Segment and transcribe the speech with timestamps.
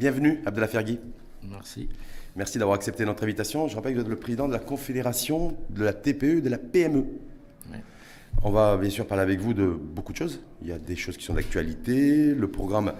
[0.00, 0.98] Bienvenue, Abdallah Fergui.
[1.42, 1.86] Merci.
[2.34, 3.68] Merci d'avoir accepté notre invitation.
[3.68, 6.48] Je rappelle que vous êtes le président de la Confédération de la TPE et de
[6.48, 7.04] la PME.
[8.42, 10.40] On va bien sûr parler avec vous de beaucoup de choses.
[10.62, 12.94] Il y a des choses qui sont d'actualité, le programme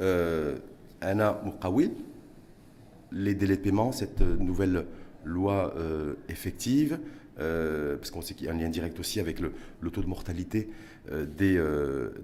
[0.00, 0.56] euh,
[1.02, 1.90] Anna Moukawil,
[3.12, 4.86] les délais de paiement, cette nouvelle
[5.26, 6.98] loi euh, effective,
[7.38, 9.52] euh, parce qu'on sait qu'il y a un lien direct aussi avec le,
[9.92, 10.70] taux de mortalité
[11.36, 11.62] des,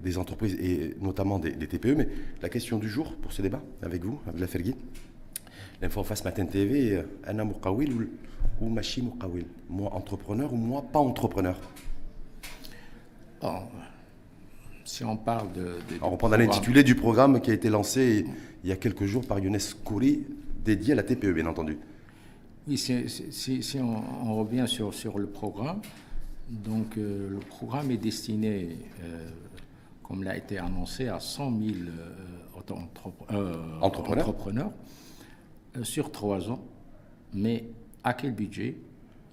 [0.01, 1.95] des, entreprises et notamment des, TPE.
[1.95, 2.07] Mais
[2.41, 4.75] la question du jour pour ce débat avec vous, Abdel Fergui,
[5.81, 8.05] l'info face Matin TV, Anna Moukawil ou,
[8.61, 9.45] ou Machi Moukawil?
[9.69, 11.59] Moi entrepreneur ou moi pas entrepreneur?
[14.85, 15.77] Si on parle de.
[16.01, 18.25] on prend l'intitulé du programme qui a été lancé
[18.63, 20.23] il y a quelques jours par Younes Kouri,
[20.63, 21.77] dédié à la TPE, bien entendu.
[22.67, 25.81] Oui, si, on, revient sur, sur le programme,
[26.49, 29.29] donc euh, le programme est destiné, euh,
[30.03, 31.71] comme l'a été annoncé, à 100 000
[33.31, 34.71] euh, entrepreneurs,
[35.83, 36.63] sur trois ans.
[37.33, 37.65] Mais
[38.03, 38.77] à quel budget?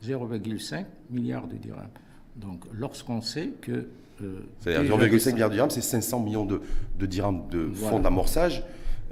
[0.05, 1.91] 0,5 milliard de dirhams.
[2.37, 3.89] Donc, lorsqu'on sait que.
[4.61, 6.63] C'est-à-dire 0,5 milliards de dirhams, c'est 500 millions de,
[6.99, 8.65] de dirhams de fonds d'amorçage.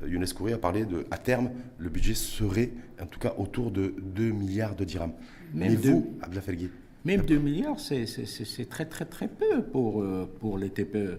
[0.06, 2.70] Younes Kouré a parlé de, à terme, le budget serait
[3.02, 5.12] en tout cas autour de 2 milliards de dirhams.
[5.52, 6.70] Même Mais vous, Abdel Felgui
[7.08, 11.18] Même 2 milliards, c'est très très très peu pour, euh, pour les TPE.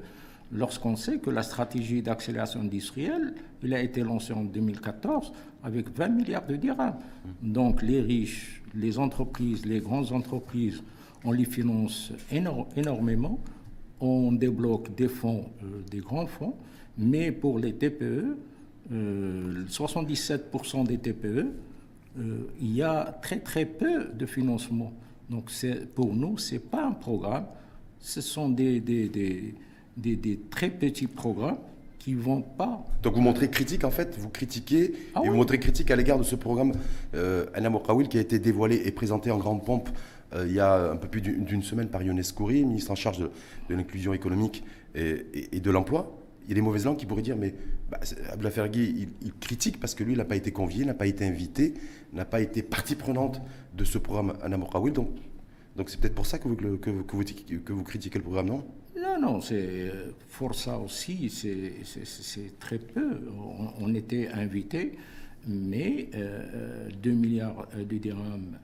[0.52, 3.34] Lorsqu'on sait que la stratégie d'accélération industrielle,
[3.64, 5.34] il a été lancée en 2014
[5.64, 6.94] avec 20 milliards de dirhams.
[7.42, 10.84] Donc les riches, les entreprises, les grandes entreprises
[11.26, 13.40] on les finance énormément,
[14.00, 16.54] on débloque des fonds, euh, des grands fonds,
[17.00, 18.38] mais pour les TPE,
[18.92, 21.48] 77% euh, des TPE,
[22.62, 24.94] il y a très très peu de financement.
[25.30, 25.52] Donc
[25.96, 27.46] pour nous, ce n'est pas un programme,
[28.00, 29.10] ce sont des, des,
[29.98, 31.58] des, très petits programmes
[32.00, 32.86] qui vont pas.
[33.04, 36.18] Donc vous montrez critique en fait, vous critiquez ah et vous montrez critique à l'égard
[36.18, 36.72] de ce programme
[37.14, 37.70] euh, Anna
[38.10, 39.90] qui a été dévoilé et présenté en grande pompe
[40.34, 43.20] euh, il y a un peu plus d'une semaine par Younes Kouri, ministre en charge
[43.20, 43.30] de,
[43.70, 44.64] l'inclusion économique
[44.96, 46.16] et, de l'emploi.
[46.46, 47.54] Il y a des mauvaises langues qui pourraient dire, mais
[47.90, 48.00] bah,
[48.50, 51.74] Fergui, il, critique parce que lui, il n'a pas été convié, n'a pas été invité,
[52.14, 53.42] n'a pas été partie prenante
[53.80, 54.94] de ce programme Anamokawil.
[54.94, 55.10] Donc,
[55.76, 58.66] donc c'est peut-être pour ça que vous, que, vous, que, vous, critiquez le programme, non?
[59.00, 59.92] Non, non, c'est
[60.38, 63.22] pour ça aussi, c'est très peu.
[63.80, 64.98] On, était invité,
[65.48, 66.10] mais
[67.02, 68.58] 2 euh, milliards de dirhams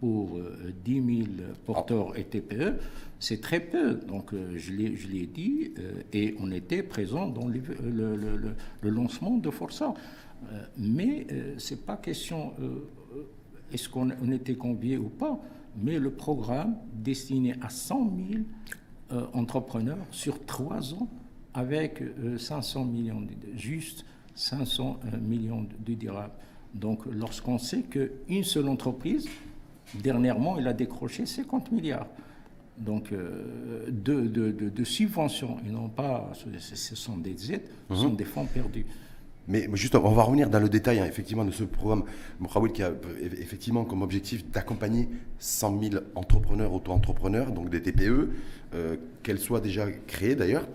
[0.00, 0.38] pour
[0.84, 1.28] 10 euh, 000
[1.64, 2.74] porteurs et TPE,
[3.18, 3.94] c'est très peu.
[3.94, 7.60] Donc, euh, je l'ai dit, euh, et on était présent dans le,
[8.82, 9.94] lancement de Força.
[10.76, 11.26] mais
[11.58, 12.52] ce n'est pas question
[13.74, 15.38] est-ce qu'on était convié ou pas,
[15.76, 18.12] mais le programme destiné à 100
[19.10, 21.08] 000 entrepreneurs sur trois ans
[21.52, 22.02] avec
[22.38, 24.04] 500 millions, de, juste
[24.34, 26.30] 500 millions de dirhams.
[26.74, 29.28] Donc, lorsqu'on sait qu'une seule entreprise
[29.94, 32.06] Dernièrement, il a décroché 50 milliards
[32.76, 35.58] donc, euh, de, de, subventions.
[35.66, 38.16] Et non pas, ce sont des aides, ce sont mhm.
[38.16, 38.86] des fonds perdus.
[39.46, 42.04] Mais juste, on va revenir dans le détail hein, effectivement de ce programme
[42.40, 42.92] Moukhaoui qui a
[43.22, 45.08] effectivement comme objectif d'accompagner
[45.38, 48.30] 100 000 entrepreneurs, auto-entrepreneurs, donc des TPE,
[48.74, 50.66] euh, qu'elles soient déjà créées d'ailleurs,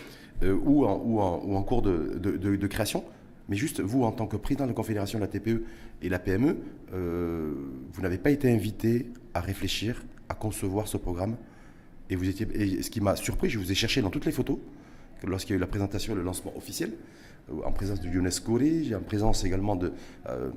[0.44, 3.04] euh, ou, en, ou, ou, en, cours de, création.
[3.50, 5.64] Mais juste, vous, en tant que président de la Confédération de la TPE
[6.04, 6.58] et la PME,
[6.94, 7.54] euh,
[7.92, 11.38] vous n'avez pas été invité à réfléchir, à concevoir ce programme.
[12.12, 14.60] Et, vous étiez, ce qui m'a surpris, je vous ai cherché dans toutes les photos,
[15.26, 16.96] lorsqu'il y a eu la présentation et le lancement officiel, euh,
[17.66, 19.94] en présence de Younes Kouri, en présence également de
[20.28, 20.52] euh,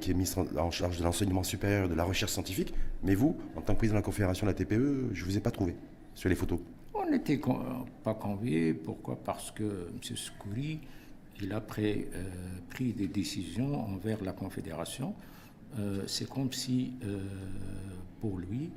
[0.00, 2.74] qui est ministre en charge de l'enseignement supérieur et de la recherche scientifique.
[3.02, 5.36] Mais vous, en tant que président de la Confédération de la TPE, je ne vous
[5.36, 5.76] ai pas trouvé
[6.14, 6.58] sur les photos.
[6.94, 7.40] On n'était
[8.04, 8.74] pas conviés.
[8.74, 9.16] Pourquoi?
[9.16, 10.16] Parce que M.
[10.16, 10.80] Skouri
[11.40, 12.02] il a euh,
[12.70, 15.14] pris des décisions envers la Confédération.
[15.78, 17.18] Euh, c'est comme si, euh,
[18.20, 18.70] pour lui,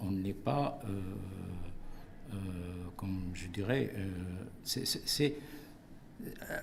[0.00, 0.80] on n'est pas,
[2.96, 3.92] comme je dirais,
[4.62, 5.34] c'est...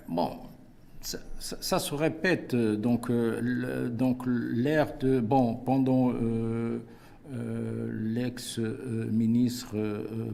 [0.08, 0.30] bon,
[1.00, 5.20] ça, se répète, donc, donc l'ère de...
[5.20, 6.12] Bon, pendant...
[7.92, 9.76] l'ex-ministre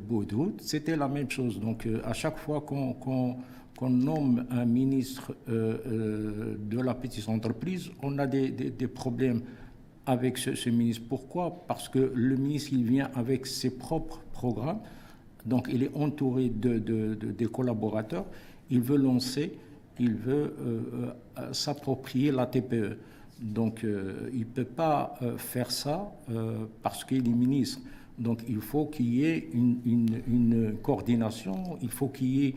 [0.09, 1.61] Boudoud, c'était la même chose.
[1.61, 3.37] Donc, à chaque fois qu'on
[3.89, 9.43] nomme un ministre euh, euh, de la petite entreprise, on a des, problèmes
[10.07, 11.05] avec ce, ministre.
[11.09, 11.65] Pourquoi?
[11.67, 14.81] Parce que le ministre, il vient avec ses propres programmes,
[15.47, 16.79] donc il est entouré de,
[17.15, 18.27] des collaborateurs,
[18.71, 19.59] il veut lancer,
[19.99, 22.99] il veut euh, s'approprier la TPE.
[23.41, 26.13] Donc il ne peut pas faire ça
[26.83, 27.81] parce qu'il est ministre.
[28.21, 32.55] Donc il faut qu'il y ait une, coordination, il faut qu'il y ait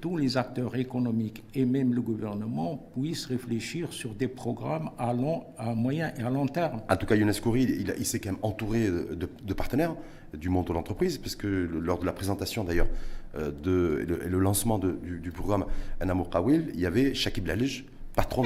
[0.00, 5.42] tous les acteurs économiques et même le gouvernement puissent réfléchir sur des programmes à, long,
[5.58, 6.82] à moyen et à long terme.
[6.88, 7.64] En tout cas, Younes Kouri,
[7.98, 9.96] il, s'est quand même entouré de, partenaires
[10.34, 14.78] du monde de l'entreprise, puisque lors de la présentation d'ailleurs euh, de, et le, lancement
[14.78, 15.64] du, programme
[16.00, 17.84] Anamour Kawil, il y avait Shakib Lalij,
[18.14, 18.42] patron,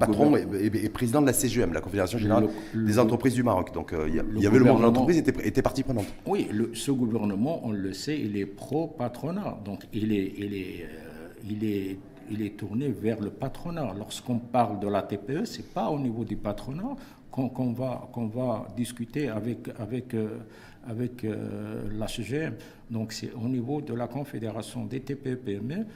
[0.00, 3.72] patron et, président de la CGM, la Confédération Générale des Entreprises du Maroc.
[3.72, 6.06] Donc euh, il y, avait le monde de l'entreprise était, était partie prenante.
[6.26, 9.58] Oui, ce gouvernement, on le sait, il est pro-patronat.
[9.64, 11.98] Donc il est, il, est, euh, il, est,
[12.30, 13.94] il est tourné vers le patronat.
[13.96, 16.96] Lorsqu'on parle de la TPE, ce n'est pas au niveau du patronat
[17.32, 20.38] qu'on va, va discuter avec, avec, euh,
[20.86, 21.26] avec
[21.98, 22.54] la CGM.
[22.90, 25.86] Donc c'est au niveau de la Confédération des TPE-PME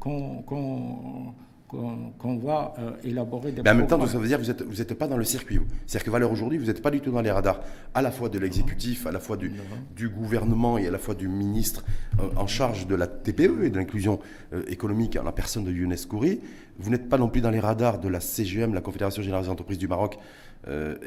[0.00, 1.34] qu'on
[1.68, 4.88] qu'on va euh, élaborer des Mais en même temps, ça veut dire que vous n'êtes
[4.88, 5.60] vous pas dans le circuit.
[5.86, 7.60] C'est-à-dire que Valeur aujourd'hui, vous n'êtes pas du tout dans les radars,
[7.94, 9.52] à la fois de l'exécutif, à la fois du,
[9.94, 11.84] du, gouvernement et à la fois du ministre
[12.20, 14.18] euh, en charge de la TPE et de l'inclusion
[14.54, 16.40] euh, économique en la personne de Younes Kouri.
[16.78, 19.50] Vous n'êtes pas non plus dans les radars de la CGM, la Confédération Générale des
[19.50, 20.18] Entreprises du Maroc,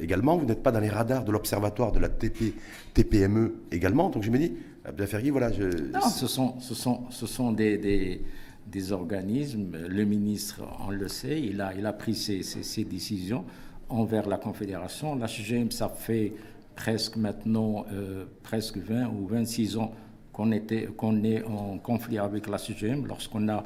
[0.02, 0.38] également.
[0.38, 2.56] Vous n'êtes pas dans les radars de l'Observatoire de la TP,
[2.94, 4.10] TPME également.
[4.10, 4.54] Donc je me dis,
[4.84, 5.52] Abdel voilà.
[5.52, 5.64] Je...
[5.94, 8.22] Non, ce sont, ce sont, ce sont des, des
[8.68, 9.78] des organismes.
[9.88, 13.46] Le ministre, on le sait, il a, il a pris ses, ses, décisions
[13.90, 15.16] envers la Confédération.
[15.16, 16.34] La CGM, ça fait
[16.76, 19.94] presque maintenant euh, presque 20 ou 26 ans
[20.32, 23.06] qu'on était qu'on est en conflit avec la CGM.
[23.08, 23.64] Lorsqu'on a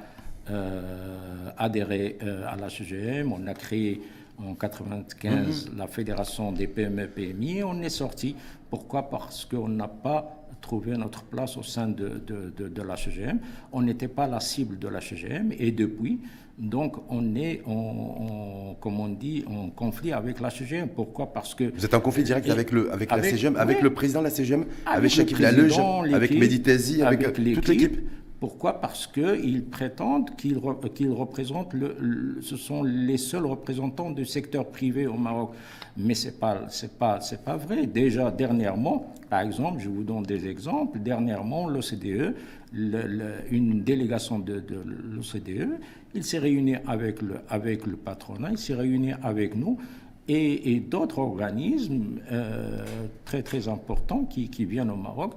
[0.49, 4.01] euh, adhéré euh, à la CGM, on a créé
[4.37, 5.77] en 1995 mm-hmm.
[5.77, 7.63] la Fédération des PME-PMI.
[7.63, 8.35] On est sorti.
[8.69, 9.09] Pourquoi?
[9.09, 10.34] Parce qu'on n'a pas
[10.65, 13.37] trouver notre place au sein de, de, de, la CGM.
[13.71, 16.19] On n'était pas la cible de la CGM et depuis,
[16.57, 20.89] donc on est, en, comme on dit, en conflit avec la CGM.
[20.89, 21.31] Pourquoi?
[21.31, 21.65] Parce que...
[21.75, 24.31] Vous êtes en conflit direct avec, le, avec, la CGM, avec le président de la
[24.31, 25.79] CGM, avec, Shakib Laleuge,
[26.11, 27.99] avec Meditezi, avec, avec toute l'équipe
[28.45, 28.79] pourquoi?
[28.79, 35.15] Parce qu'ils prétendent qu'ils représentent, le, ce sont les seuls représentants du secteur privé au
[35.15, 35.55] Maroc.
[35.97, 36.67] Mais ce n'est pas,
[36.99, 37.87] pas, vrai.
[37.87, 42.35] Déjà, dernièrement, par exemple, je vous donne des exemples, dernièrement, l'OCDE,
[42.71, 44.63] une délégation de,
[45.11, 45.79] l'OCDE,
[46.13, 49.79] il s'est réuni avec le, avec le patronat, il s'est réuni avec nous
[50.27, 52.85] et, d'autres organismes euh,
[53.25, 55.33] très très importants qui, qui viennent au Maroc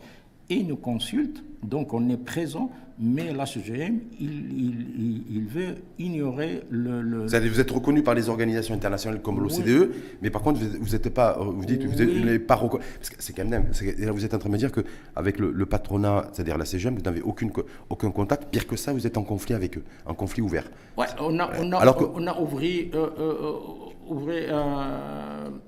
[0.51, 1.43] et nous consultent.
[1.63, 2.71] Donc on est présent
[3.01, 7.27] mais la CGM, il, veut ignorer le...
[7.27, 11.39] Vous, êtes reconnu par les organisations internationales comme l'OCDE, mais par contre, vous n'êtes pas...
[11.39, 12.83] Vous dites vous n'êtes pas reconnu...
[13.19, 13.67] C'est quand même...
[14.13, 17.03] Vous êtes en train de me dire qu'avec le, le patronat, c'est-à-dire la CGM, vous
[17.03, 17.53] n'avez aucune,
[17.89, 18.49] aucun contact.
[18.51, 20.69] Pire que ça, vous êtes en conflit avec eux, en conflit ouvert.
[20.97, 22.59] Oui, on a, on a, Alors on a ouvert...
[22.95, 24.55] Euh, euh, euh, ouvrir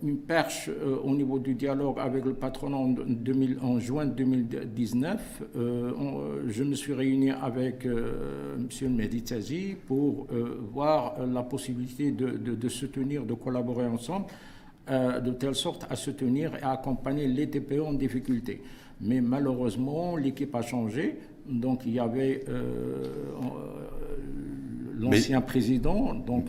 [0.03, 5.43] une perche euh, au niveau du dialogue avec le patronat en, 2000, en juin 2019.
[5.57, 8.95] Euh, je me suis réuni avec euh, M.
[8.95, 10.27] Meditazi pour
[10.73, 14.27] voir la possibilité de, de, de, se tenir, de collaborer ensemble,
[14.89, 18.63] de telle sorte à soutenir et à accompagner les TPE en difficulté.
[19.01, 21.19] Mais malheureusement, l'équipe a changé.
[21.49, 22.45] Donc il y avait
[24.99, 26.49] l'ancien président, donc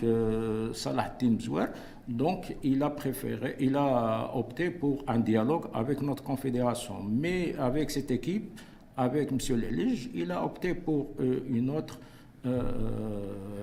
[0.73, 1.65] Salah Timzouer,
[2.11, 6.95] donc, il a préféré, il a opté pour un dialogue avec notre confédération.
[7.07, 8.59] Mais avec cette équipe,
[9.01, 9.37] avec M.
[9.57, 11.99] Lelige, il a opté pour euh, une autre.
[12.45, 12.61] Euh,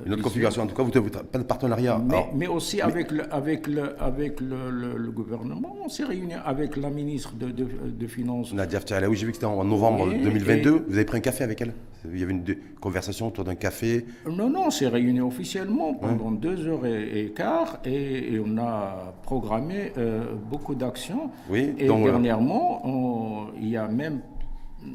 [0.07, 2.01] une autre configuration, en tout cas, vous n'avez pas de partenariat.
[2.35, 7.35] Mais, aussi avec, le, avec, le, avec le, gouvernement, on s'est réuni avec la ministre
[7.35, 8.55] de, de, Finances.
[8.55, 8.79] Nadia
[9.09, 10.85] oui, j'ai vu que c'était en novembre 2022.
[10.89, 11.73] vous avez pris un café avec elle?
[12.05, 12.45] Il y avait une
[12.81, 17.81] conversation autour d'un café Non, non, on s'est réuni officiellement pendant deux heures et, quart
[17.85, 21.31] et, on a programmé euh, beaucoup d'actions.
[21.51, 24.21] Oui, et dernièrement, il y a même,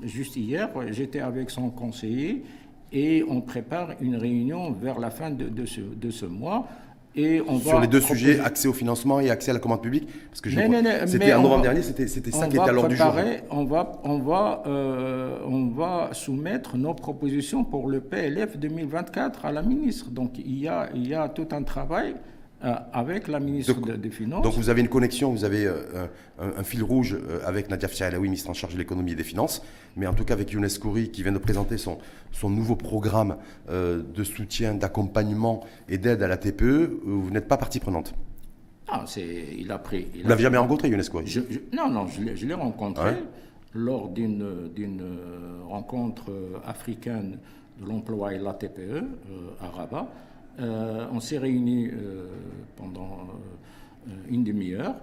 [0.03, 2.43] juste hier, j'étais avec son conseiller
[2.91, 6.67] et on prépare une réunion vers la fin de, de, ce, de ce, mois.
[7.15, 10.07] Et on Sur les deux sujets, accès au financement et accès à la commande publique
[10.29, 13.13] Parce que c'était en novembre dernier, c'était ça qui était à l'ordre du jour.
[13.51, 19.51] On va, on, va, euh, on va soumettre nos propositions pour le PLF 2024 à
[19.51, 20.09] la ministre.
[20.09, 22.15] Donc il y a, il y a tout un travail
[22.63, 24.41] euh, avec la ministre des Finances.
[24.41, 26.07] Donc vous avez une connexion, vous avez euh,
[26.39, 29.61] un, fil rouge euh, avec Nadia Fialaoui, ministre en charge de l'économie et des finances,
[29.97, 31.97] mais en tout cas avec Younes Kouri qui vient de présenter son,
[32.31, 33.35] son nouveau programme
[33.69, 38.13] de soutien, d'accompagnement et d'aide à la TPE, vous n'êtes pas partie prenante
[38.89, 40.07] Non, il a pris...
[40.23, 41.39] vous l'avez jamais rencontré, Younes Kouri?
[41.73, 43.15] Non, non, je l'ai rencontré
[43.73, 45.03] lors d'une
[45.67, 46.31] rencontre
[46.65, 47.39] africaine
[47.81, 49.03] de l'emploi et la TPE
[49.59, 50.07] à Rabat.
[50.59, 52.27] Euh, on s'est réunis euh,
[52.75, 53.27] pendant
[54.07, 54.95] euh, une demi-heure.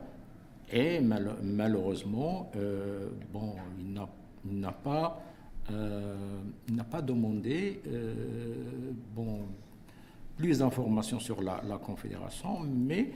[0.72, 2.48] Et malheureusement,
[3.32, 3.56] bon,
[4.46, 5.18] il n'a pas
[7.02, 7.80] demandé
[9.16, 9.40] bon,
[10.36, 13.10] plus d'informations sur la, Confédération, mais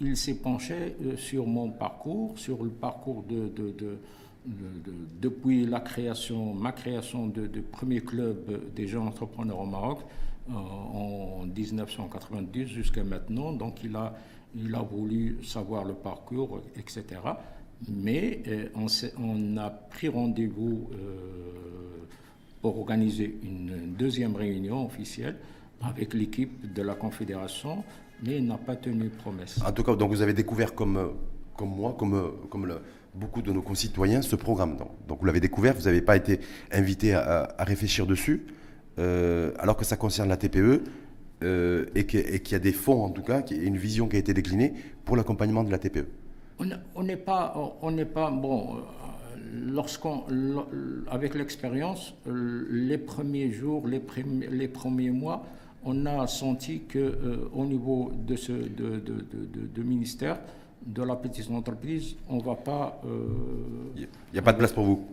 [0.00, 3.50] il s'est penché sur mon parcours, sur le parcours de,
[5.18, 10.00] depuis la création, ma création de, premier club des jeunes entrepreneurs au Maroc
[10.54, 13.52] en 1990 jusqu'à maintenant.
[13.52, 14.14] Donc il a,
[14.54, 17.04] il a voulu savoir le parcours, etc.
[17.88, 22.06] Mais euh, on, a pris rendez-vous euh,
[22.60, 25.36] pour organiser une deuxième réunion officielle
[25.80, 27.84] avec l'équipe de la Confédération,
[28.24, 29.60] mais il n'a pas tenu promesse.
[29.64, 31.12] En tout cas, donc vous avez découvert comme,
[31.56, 32.66] comme moi, comme, comme
[33.14, 34.76] beaucoup de nos concitoyens, ce programme.
[35.06, 36.40] Donc, vous l'avez découvert, vous n'avez pas été
[36.72, 38.46] invité à, réfléchir dessus,
[38.98, 40.82] euh, alors que ça concerne la TPE.
[41.94, 44.34] et qu'il y a des fonds, en tout cas, et une vision qui a été
[44.34, 44.74] déclinée
[45.04, 46.06] pour l'accompagnement de la TPE.
[46.94, 48.76] On n'est pas, on n'est pas bon.
[48.76, 48.80] Euh,
[49.72, 50.24] lorsqu'on,
[51.08, 54.02] avec l'expérience, euh, les premiers jours, les,
[54.50, 55.44] les, premiers mois,
[55.84, 59.24] on a senti que euh, au niveau de ce de, de,
[59.74, 60.40] de, ministère
[60.84, 63.00] de la petite entreprise, on va pas.
[63.96, 65.06] Il n'y a pas de place pour vous.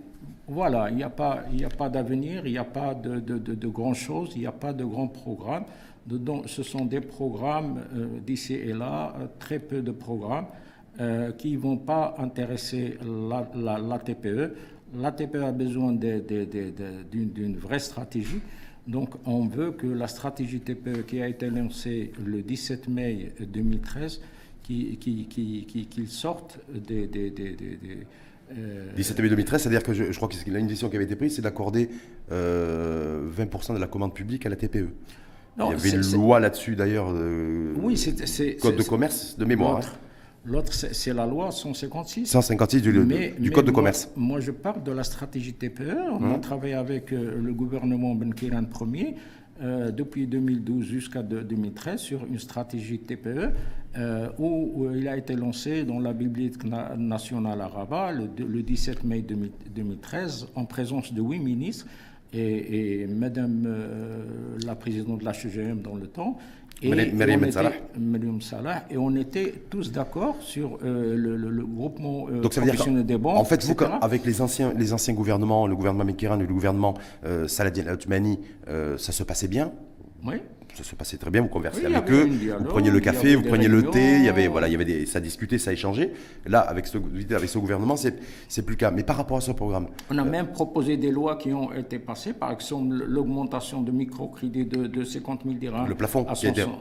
[0.48, 4.32] Voilà, il n'y a pas, d'avenir, il n'y a pas de, de, de, grandes choses,
[4.36, 5.65] il n'y a pas de grands programmes.
[6.05, 7.82] Donc, ce sont des programmes
[8.25, 10.46] d'ici et là, très peu de programmes.
[11.01, 14.55] Euh, qui ne vont pas intéresser la, la, TPE.
[14.96, 18.39] La TPE a besoin d'une vraie stratégie.
[18.88, 24.22] Donc on veut que la stratégie TPE qui a été lancée le 17 mai 2013,
[24.63, 27.10] qu'il qui, qui, sorte des...
[28.96, 31.42] 17 mai 2013, c'est-à-dire que je, crois que une décision qui avait été prise, c'est
[31.42, 31.90] d'accorder
[32.30, 33.25] 20% euh,
[33.74, 34.90] de la commande publique à la TPE.
[35.58, 37.14] Il y avait une loi là-dessus d'ailleurs,
[37.82, 39.78] oui, c'est code de commerce de mémoire.
[39.78, 40.00] Hein.
[40.48, 42.28] L'autre, c'est la loi 156.
[42.28, 42.92] 156 du,
[43.40, 44.10] du Code de commerce.
[44.16, 45.98] Moi, je parle de la stratégie TPE.
[46.12, 46.42] On a hum.
[46.42, 49.16] travaillé avec euh, le gouvernement Benkiran Ier
[49.62, 53.51] euh, depuis 2012 jusqu'à 2013 sur une stratégie TPE
[53.97, 56.65] euh, où, il a été lancé dans la Bibliothèque
[56.97, 61.88] nationale à Rabat le, 17 mai 2013 en présence de huit ministres
[62.33, 63.65] et, Madame
[64.65, 66.38] la présidente de la HGM dans le temps
[66.82, 67.51] et,
[68.41, 68.86] Salah.
[68.89, 73.17] et on était tous d'accord sur euh, le, groupement euh, Donc ça veut dire des
[73.17, 73.38] banques.
[73.38, 76.96] En fait, vous, avec les anciens, les anciens gouvernements, le gouvernement Mekiran et le gouvernement
[77.25, 77.98] euh, Saladin
[78.67, 79.72] euh, ça se passait bien?
[80.25, 80.36] Oui
[80.75, 82.27] ça se passait très bien, vous conversiez avec eux,
[82.60, 84.86] vous preniez le café, vous preniez le thé, il y avait, voilà, il y avait
[84.86, 86.12] des, ça discutait, ça échangeait.
[86.46, 86.98] Là, avec ce,
[87.34, 88.15] avec ce gouvernement, c'est,
[88.48, 88.91] c'est plus le cas.
[88.91, 89.88] Mais par rapport à ce programme.
[90.10, 94.65] On a même proposé des lois qui ont été passées, par exemple l'augmentation de microcrédit
[94.65, 95.88] de, de 50 000 dirhams.
[95.88, 96.25] Le plafond.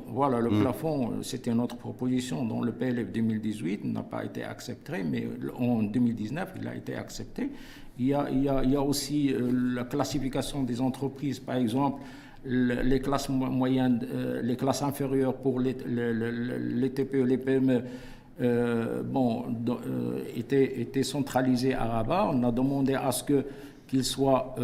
[0.09, 0.61] Voilà, le hmm.
[0.61, 6.55] plafond, c'était notre proposition dont le PLF 2018 n'a pas été accepté, mais en 2019,
[6.61, 7.51] il a été accepté.
[7.99, 11.39] Il y a, il y a, il y a aussi euh, la classification des entreprises,
[11.39, 12.01] par exemple
[12.47, 17.83] les classes moyennes, euh, les classes inférieures pour les, les, TPE, les PME,
[18.41, 22.31] euh, bon, euh, étaient, étaient, centralisées à Rabat.
[22.33, 23.45] On a demandé à ce que
[23.87, 24.57] qu'il soit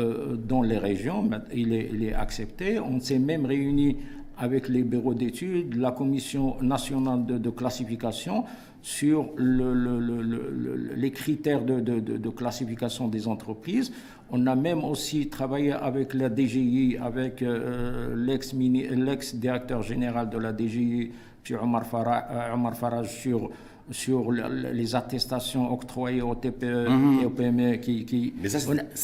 [0.49, 1.29] dans les régions.
[1.53, 2.81] Il est, il est accepté.
[2.81, 3.99] On s'est même réuni
[4.41, 8.45] avec les bureaux d'études, la commission nationale de, classification
[8.83, 13.93] sur le, les critères de, classification des entreprises.
[14.31, 21.11] On a même aussi travaillé avec la DGI, avec euh, l'ex-directeur général de la DGI,
[21.51, 21.59] M.
[21.63, 21.85] Omar
[22.77, 23.51] Farage, sur
[23.91, 27.19] sur les attestations octroyées au TPE mhm.
[27.21, 28.61] et au PME qui, Mais ça,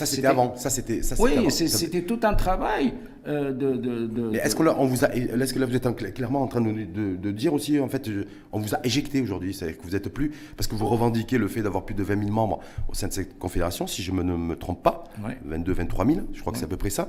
[0.07, 0.55] c'était avant.
[0.57, 1.01] Ça, c'était.
[1.19, 2.95] Oui, c'était tout un travail
[3.27, 3.77] euh, de.
[3.77, 6.61] de, est-ce que là, on vous a, est-ce que là, vous êtes clairement en train
[6.61, 8.09] de, dire aussi, en fait,
[8.53, 11.49] on vous a éjecté aujourd'hui, c'est-à-dire que vous n'êtes plus, parce que vous revendiquez le
[11.49, 14.23] fait d'avoir plus de 20 000 membres au sein de cette confédération, si je ne
[14.23, 15.05] me, trompe pas,
[15.45, 17.09] 22, 23 000, je crois que c'est à peu près ça,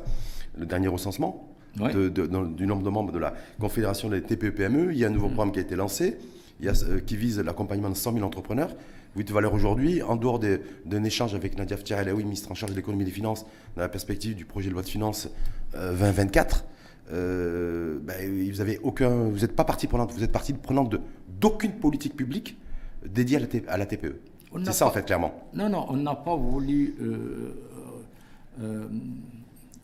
[0.58, 1.48] le dernier recensement.
[1.76, 4.94] du nombre de membres de la Confédération des TPE-PME.
[4.94, 5.34] Il y a un nouveau mm.
[5.34, 6.18] programme qui a été lancé
[6.64, 8.76] euh, qui vise l'accompagnement de 100 000 entrepreneurs.
[9.14, 12.76] Vous êtes valeur aujourd'hui, en dehors d'un échange avec Nadia Ftiraelaoui, ministre en charge de
[12.76, 13.46] l'économie et des finances,
[13.76, 15.30] dans la perspective du projet de loi de finances
[15.74, 16.66] 2024.
[17.12, 20.96] Euh, euh, ben, vous avez aucun, vous n'êtes pas partie prenante, vous êtes partie prenante
[21.40, 22.58] d'aucune politique publique
[23.06, 23.38] dédiée
[23.68, 24.20] à la, TPE.
[24.66, 25.48] C'est ça en fait clairement.
[25.54, 26.96] Non, non, on n'a pas voulu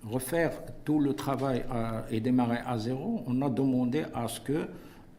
[0.03, 0.51] refaire
[0.83, 1.63] tout le travail
[2.09, 3.23] et démarrer à zéro.
[3.27, 4.67] On a demandé à ce que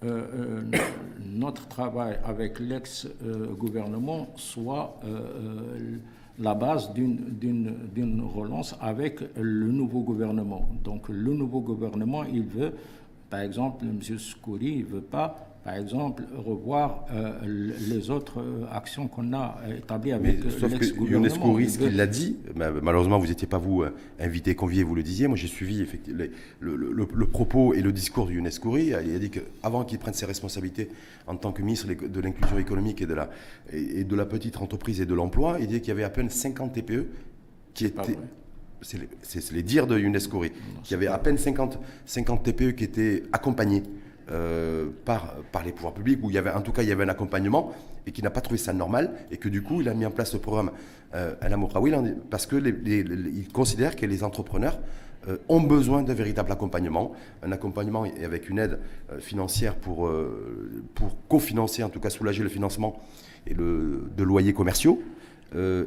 [0.04, 0.78] euh, euh,
[1.24, 5.96] notre travail avec l'ex-gouvernement soit euh,
[6.38, 10.68] la base d'une relance avec le nouveau gouvernement.
[10.82, 12.74] Donc le nouveau gouvernement, il veut,
[13.30, 14.00] par exemple, M.
[14.18, 17.32] Skouri, il ne veut pas par exemple, revoir euh,
[17.88, 21.28] les autres euh, actions qu'on a établies avec mais, sauf que Younes
[21.78, 23.82] qu'il l'a dit, malheureusement vous n'étiez pas vous
[24.20, 26.24] invité, convié, vous le disiez, moi j'ai suivi effectivement
[26.60, 30.12] le, le, propos et le discours de Younes Kouri, il a dit qu'avant qu'il prenne
[30.12, 30.90] ses responsabilités
[31.26, 33.30] en tant que ministre de l'inclusion économique et de, la,
[33.72, 36.28] et de la petite entreprise et de l'emploi, il disait qu'il y avait à peine
[36.28, 37.06] 50 TPE
[37.72, 38.18] qui étaient
[38.82, 42.84] c'est les, dires de Younes Kouri, qu'il y avait à peine 50, 50 TPE qui
[42.84, 43.82] étaient accompagnés
[44.30, 45.34] euh, par,
[45.64, 47.72] les pouvoirs publics, où il y avait, en tout cas, il y avait un accompagnement,
[48.06, 50.10] et qui n'a pas trouvé ça normal, et que du coup, il a mis en
[50.10, 50.70] place le programme
[51.14, 51.34] euh,
[52.30, 54.78] parce qu'il considère que les entrepreneurs
[55.28, 58.78] euh, ont besoin d'un véritable accompagnement, un accompagnement avec une aide
[59.20, 60.10] financière pour,
[61.28, 63.00] cofinancer, en tout cas soulager le financement
[63.46, 65.02] et de loyers commerciaux,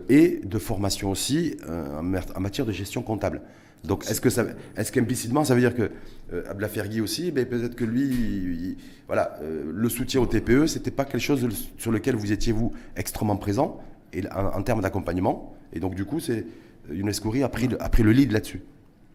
[0.10, 2.04] et de formation aussi en
[2.40, 3.42] matière de gestion comptable.
[3.84, 5.92] Donc, est-ce que ça, est-ce qu'implicitement, ça veut dire que
[6.34, 11.06] euh, Ablafergui aussi, ben, peut-être que lui, voilà, euh, le soutien au TPE, c'était pas
[11.06, 13.82] quelque chose sur lequel vous étiez vous extrêmement présent,
[14.14, 15.56] et en, termes d'accompagnement.
[15.74, 16.46] Et donc, du coup, c'est
[16.92, 17.12] Younes
[17.44, 18.62] a pris, le, a pris le lead là-dessus.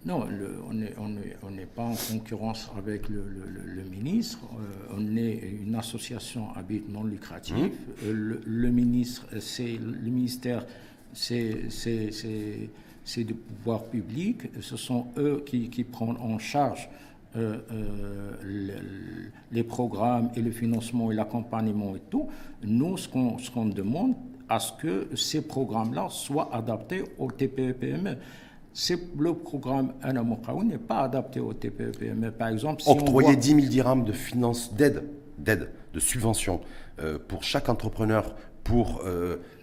[0.05, 0.27] Non,
[0.69, 3.23] on n'est on pas en concurrence avec le,
[3.89, 4.41] ministre.
[4.55, 7.55] Euh, on est une association à but non lucratif.
[7.55, 8.11] Mmh.
[8.11, 10.67] le, ministre, c'est le ministère,
[11.13, 11.69] c'est
[13.05, 14.51] c'est du pouvoir public.
[14.61, 16.89] Ce sont eux qui, qui prennent en charge
[17.35, 18.79] euh, euh,
[19.51, 22.29] les, programmes et le financement et l'accompagnement et tout.
[22.63, 24.15] Nous, ce qu'on qu'on demande,
[24.51, 28.19] à ce que ces programmes-là soient adaptés au TPE-PME.
[29.19, 32.33] Le programme Anamokaou n'est pas adapté au TPE-PME.
[32.33, 35.05] Par exemple, si Octroyer 10 000 dirhams de finances d'aide,
[35.39, 36.61] d'aide, de subvention
[37.01, 39.03] euh, pour chaque entrepreneur pour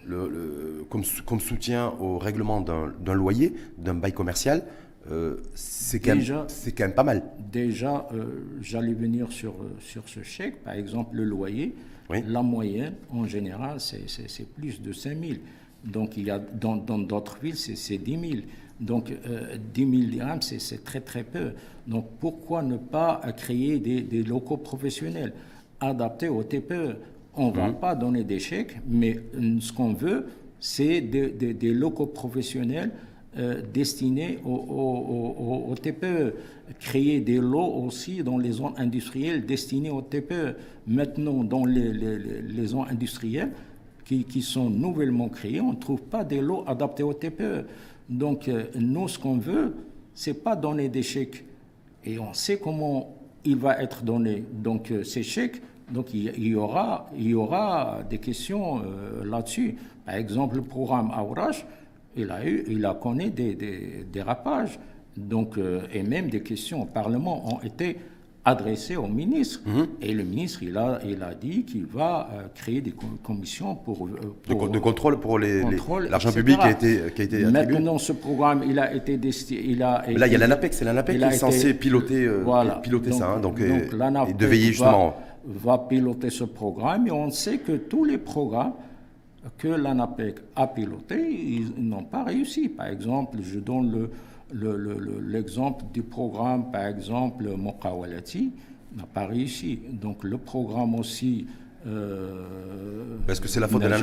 [0.05, 4.63] le, comme, comme, soutien au règlement d'un loyer, d'un bail commercial,
[5.11, 7.23] euh, c'est quand, quand, même pas mal.
[7.51, 10.63] Déjà, euh, j'allais venir sur, sur ce chèque.
[10.63, 11.75] Par exemple, le loyer,
[12.09, 15.33] la moyenne, en général, c'est plus de 5 000.
[15.83, 18.41] Donc, il y a, dans d'autres villes, c'est 10 000.
[18.79, 19.11] Donc,
[19.73, 21.53] 10 000 dirhams, c'est très, très peu.
[21.87, 25.33] Donc, pourquoi ne pas créer des, des locaux professionnels
[25.79, 26.97] adaptés au TPE
[27.35, 27.75] on ne va mhm.
[27.75, 29.19] pas donner des chèques, mais
[29.59, 30.27] ce qu'on veut,
[30.59, 32.91] c'est des locaux professionnels
[33.37, 36.33] euh, destinés au, TPE.
[36.79, 40.55] Créer des lots aussi dans les zones industrielles destinées au TPE.
[40.87, 43.51] Maintenant, dans les, zones industrielles
[44.05, 47.65] qui, sont nouvellement créées, on ne trouve pas des lots adaptés au TPE.
[48.09, 49.75] Donc, euh, nous, ce qu'on veut,
[50.15, 51.45] c'est pas donner des chèques.
[52.03, 53.15] Et on sait comment
[53.45, 54.43] il va être donné.
[54.51, 55.61] Donc, euh, ces chèques,
[55.91, 59.75] donc il y aura, il y aura des questions euh, là-dessus.
[60.05, 61.65] Par exemple, le programme Aourage,
[62.15, 64.79] il a, eu, il a connu des, des dérapages.
[65.17, 67.97] Donc, euh, et même des questions au Parlement ont été
[68.45, 69.61] adressées au ministre.
[69.65, 69.87] Mhm.
[70.01, 74.07] Et le ministre, il a, il a dit qu'il va euh, créer des commissions pour,
[74.07, 77.73] de, contrôle pour l'argent public qui a été, qui a été attribué.
[77.73, 79.61] Maintenant, ce programme, il a été destiné.
[79.65, 82.75] Il a Là, il y a l'ANAPEC, c'est l'ANAPEC qui est censé piloter, voilà.
[82.75, 83.33] piloter ça.
[83.35, 85.28] Hein, donc, et, de veiller justement va
[85.89, 88.73] piloter ce programme et on sait que tous les programmes
[89.57, 92.69] que l'ANAPEC a pilotés, ils, n'ont pas réussi.
[92.69, 94.09] Par exemple, je donne
[95.27, 98.51] l'exemple le, du programme, par exemple, Mokawalati,
[98.95, 99.79] n'a pas réussi.
[99.91, 101.47] Donc le programme aussi...
[101.87, 103.97] Euh, Parce que c'est la faute de la...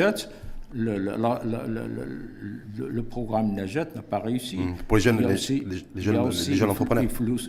[0.74, 4.58] Le, le, programme Najet n'a pas réussi.
[4.58, 4.74] Mmh.
[4.88, 7.04] Pour les jeunes, les, jeunes, les jeunes entrepreneurs.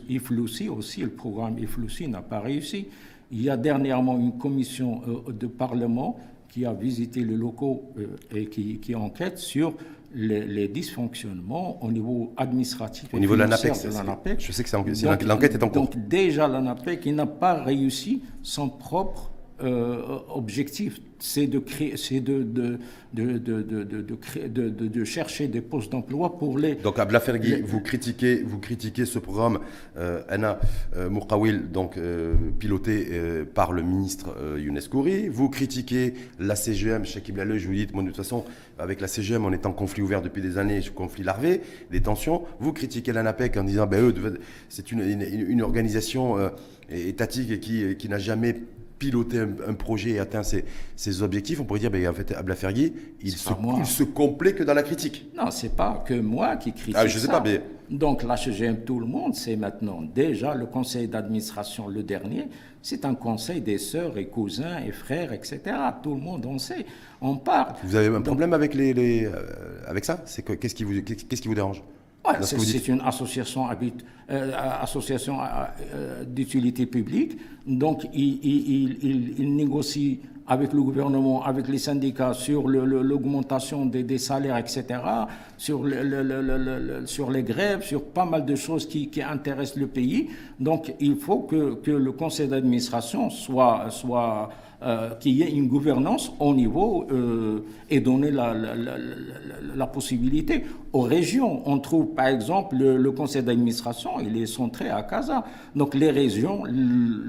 [0.07, 2.87] Ifloussi aussi, le programme Ifloussi n'a pas réussi.
[3.31, 6.17] Il y a dernièrement une commission euh, de Parlement
[6.49, 9.73] qui a visité les locaux euh, et qui, enquête sur
[10.13, 13.13] les, dysfonctionnements au niveau administratif.
[13.13, 15.83] Au niveau de l'ANAPEC, je sais que l'enquête est en cours.
[15.83, 19.31] Donc déjà l'ANAPEC, n'a pas réussi son propre
[19.63, 22.77] euh, objectif, c'est de créer, c'est de de
[23.13, 26.75] de, de, de, chercher des postes d'emploi pour les.
[26.75, 29.59] Donc à Blafergui, vous critiquez, vous critiquez ce programme
[29.97, 30.59] euh, Anna
[30.95, 31.09] euh,
[31.71, 33.07] donc euh, piloté
[33.53, 35.29] par le ministre Younes Kouri.
[35.29, 37.03] Vous critiquez la CGM,
[37.35, 38.45] Laleu, je vous dis, moi de toute façon,
[38.77, 42.43] avec la CGM, on est en conflit ouvert depuis des années, conflit larvé, des tensions.
[42.59, 44.39] Vous critiquez l'ANAPEC en disant, ben eux,
[44.69, 46.37] c'est une, une, organisation
[46.89, 48.55] étatique qui, qui n'a jamais
[48.99, 50.45] piloter un, projet et atteindre
[50.95, 54.63] ses, objectifs, on pourrait dire, ben, en fait, Ablafergui, il, se, il se complaît que
[54.63, 55.31] dans la critique.
[55.35, 56.95] Non, c'est pas que moi qui critique.
[56.97, 57.61] Ah, je sais pas, mais.
[57.89, 62.47] Donc j'aime tout le monde, c'est maintenant déjà le conseil d'administration, le dernier,
[62.81, 65.61] c'est un conseil des sœurs et cousins et frères, etc.
[66.03, 66.85] Tout le monde, on sait,
[67.21, 67.75] on parle.
[67.83, 69.31] Vous avez un problème avec, les, euh,
[69.87, 70.21] avec ça?
[70.25, 71.81] C'est Qu'est-ce qui, vous, qu'est-ce qui vous dérange?
[72.41, 73.73] C'est une association, euh,
[74.29, 75.37] association
[76.27, 84.57] d'utilité publique, donc il, négocie avec le gouvernement, avec les syndicats sur l'augmentation des, salaires,
[84.57, 84.85] etc.,
[85.57, 90.29] sur, le, sur les grèves, sur pas mal de choses qui, intéressent le pays.
[90.59, 94.49] Donc il faut que, le conseil d'administration soit, soit
[94.83, 101.63] euh, qu'il y ait une gouvernance au niveau euh, et donner la, possibilité aux régions.
[101.65, 105.43] On trouve par exemple le, conseil d'administration, il est centré à Casa.
[105.75, 106.63] Donc les régions,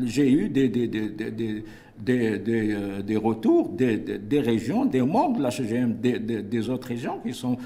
[0.04, 1.64] j'ai eu des, des,
[2.08, 7.56] euh, retours des, des, régions, des membres de la CGM, des, autres régions qui sont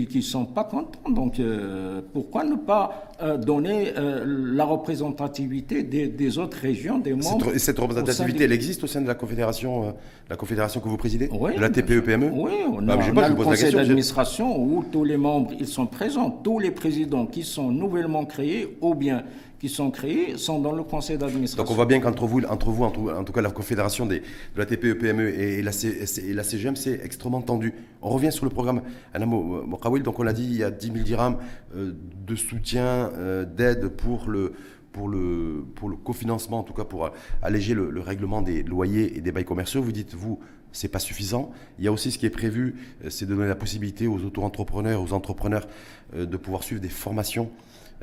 [0.00, 1.10] qui ne sont pas contents.
[1.10, 7.50] Donc euh, pourquoi ne pas euh, donner euh, la représentativité des, autres régions, des membres
[7.52, 9.94] Cette, cette représentativité, elle existe au sein de la confédération,
[10.30, 14.58] la confédération que vous présidez De la TPE-PME Oui, on, ah, a, le conseil d'administration
[14.60, 18.94] où tous les membres ils sont présents, tous les présidents qui sont nouvellement créés ou
[18.94, 19.24] bien
[19.62, 21.62] qui sont créés sont dans le conseil d'administration.
[21.62, 24.20] Donc on voit bien qu'entre vous, entre vous, en tout cas la confédération de
[24.56, 27.72] la TPE-PME et, la et la CGM, c'est extrêmement tendu.
[28.02, 28.82] On revient sur le programme
[29.14, 31.36] Anamo Mokawil, donc on l'a dit, il y a 10 000 dirhams
[31.76, 31.92] euh,
[32.26, 34.54] de soutien, euh, d'aide pour le
[34.90, 37.08] pour le, pour le cofinancement, en tout cas pour
[37.40, 39.80] alléger le, règlement des loyers et des bails commerciaux.
[39.80, 40.40] Vous dites, vous,
[40.72, 41.52] c'est pas suffisant.
[41.78, 44.18] Il y a aussi ce qui est prévu, euh, c'est de donner la possibilité aux
[44.24, 45.68] auto-entrepreneurs, aux entrepreneurs
[46.14, 47.48] de pouvoir suivre des formations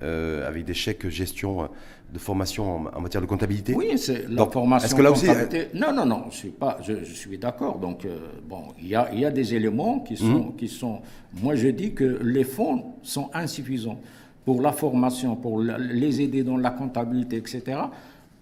[0.02, 1.68] euh, avec des chèques gestion euh,
[2.14, 4.86] de formation en, matière de comptabilité Oui, c'est la formation.
[4.88, 5.28] Est-ce que là aussi
[5.74, 6.78] Non, non, non, je suis pas.
[6.82, 7.80] Je, suis d'accord.
[7.80, 10.56] Donc euh, bon, il y a, y a, des éléments qui sont, mhm.
[10.56, 11.02] qui sont.
[11.42, 14.00] Moi, je dis que les fonds sont insuffisants
[14.46, 17.80] pour la formation, pour les aider dans la comptabilité, etc.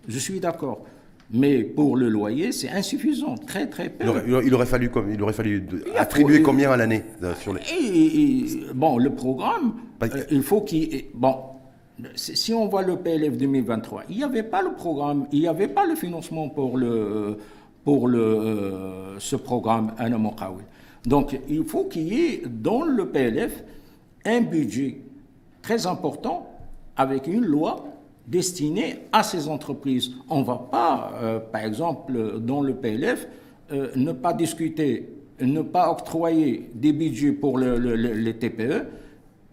[0.08, 0.86] Je suis d'accord.
[1.32, 4.06] Mais pour le loyer, c'est insuffisant, très très peu.
[4.06, 7.04] Il aurait, fallu, il aurait fallu attribuer combien à l'année
[7.42, 7.62] sur les...
[8.74, 11.06] bon, le programme, euh, il faut qu'il...
[11.14, 11.36] Bon,
[12.16, 15.68] si on voit le PLF 2023, il n'y avait pas le programme, il n'y avait
[15.68, 17.38] pas le financement pour, le,
[17.84, 20.64] pour le, euh, ce programme Anamokawi.
[21.06, 23.64] Donc, il faut qu'il y ait dans le PLF
[24.26, 25.02] un budget
[25.62, 26.50] très important
[26.96, 27.84] avec une loi
[28.28, 30.12] destinée à ces entreprises.
[30.30, 33.28] On ne va pas, euh, par exemple, dans le PLF,
[33.98, 35.10] ne pas discuter,
[35.42, 38.86] ne pas octroyer des budgets pour les TPE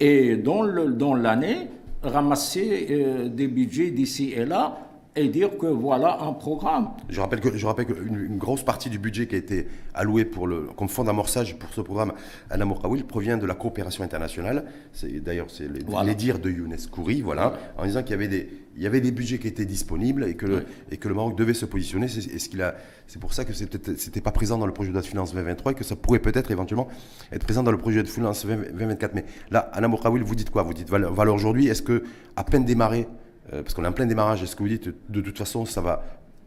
[0.01, 1.69] et dans l'année,
[2.03, 4.84] ramasser euh, des budgets d'ici et là
[5.17, 6.91] et dire que voilà un programme.
[7.09, 10.47] Je rappelle que je rappelle qu'une grosse partie du budget qui a été alloué pour
[10.47, 12.13] le comme fonds d'amorçage pour ce programme
[12.51, 14.65] à Kawil provient de la coopération internationale.
[14.93, 18.49] C'est d'ailleurs c'est les, dires de Younes Kouri, voilà, en disant qu'il y avait des
[18.77, 21.37] il y avait des budgets qui étaient disponibles et que le, et que le Maroc
[21.37, 22.09] devait se positionner.
[22.09, 22.75] C'est ce qu'il a
[23.07, 25.85] c'est pour ça que c'était pas présent dans le projet de finances 2023 et que
[25.85, 26.89] ça pourrait peut-être éventuellement
[27.31, 29.15] être présent dans le projet de finances 2024.
[29.15, 30.65] Mais là, à Kawil, vous dites quoi?
[30.65, 31.69] Vous dites valeur aujourd'hui.
[31.69, 32.03] Est-ce que
[32.35, 33.07] à peine démarré
[33.53, 35.81] euh, parce qu'on est en plein démarrage, est-ce que vous dites de toute façon ça
[35.81, 36.05] va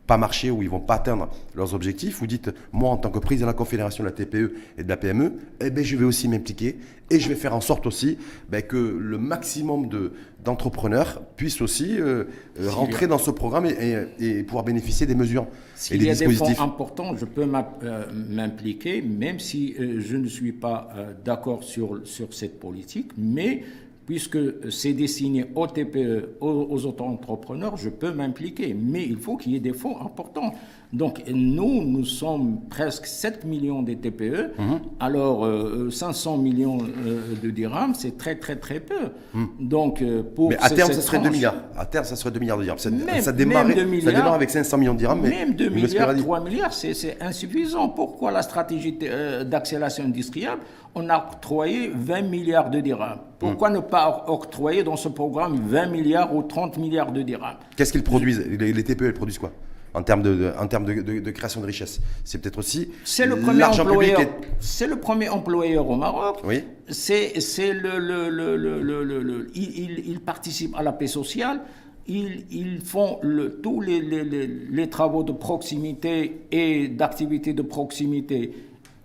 [0.07, 3.19] pas marcher ou ils vont pas atteindre leurs objectifs, vous dites moi en tant que
[3.19, 6.05] président de la confédération de la TPE et de la PME, eh ben, je vais
[6.05, 6.77] aussi m'impliquer
[7.09, 8.17] et je vais faire en sorte aussi
[8.49, 12.23] ben, que le maximum de, d'entrepreneurs puissent aussi euh,
[12.59, 15.45] euh, rentrer dans ce programme et, pouvoir bénéficier des mesures
[15.91, 20.53] et des y a des fonds importants, je peux m'impliquer, même si je ne suis
[20.53, 20.89] pas
[21.25, 23.63] d'accord sur, sur cette politique, mais
[24.07, 24.37] puisque
[24.71, 28.73] c'est destiné aux TPE, aux, auto-entrepreneurs, je peux m'impliquer.
[28.73, 30.53] Mais il faut qu'il y ait des fonds importants.
[30.93, 34.51] Donc nous, nous sommes presque 7 millions de TPE.
[34.57, 34.79] Mhm.
[35.01, 35.45] Alors
[35.91, 39.09] 500 euh, millions euh, de dirhams, c'est très très très peu.
[39.33, 39.47] Mhm.
[39.59, 41.55] Donc euh, pour mais à terme, ça serait 2 milliards.
[41.77, 42.79] À terme, ça serait 2 milliards de dirhams.
[42.79, 45.19] Ça, même, ça, démarre, ça démarre avec 500 millions de dirhams.
[45.21, 47.89] Mais même 2 milliards, 3 milliards, c'est insuffisant.
[47.89, 48.97] Pourquoi la stratégie
[49.45, 50.59] d'accélération industrielle?
[50.97, 53.19] On a octroyé 20 milliards de dirhams.
[53.39, 57.57] Pourquoi ne pas octroyer dans ce programme 20 milliards ou 30 milliards de dirhams?
[57.75, 58.39] Qu'est-ce qu'ils produisent?
[58.39, 59.51] Les, TPE, elles produisent quoi?
[59.93, 61.99] En termes de, en termes de, création de richesse.
[62.23, 64.19] C'est peut-être aussi c'est le premier employeur.
[64.59, 66.39] C'est le premier employeur au Maroc.
[66.43, 66.63] Oui.
[66.89, 67.33] C'est
[67.73, 71.61] le, le, le, il, participe à la paix sociale.
[72.07, 73.19] Ils, ils font
[73.63, 78.53] tous les, les, les, travaux de proximité et d'activités de proximité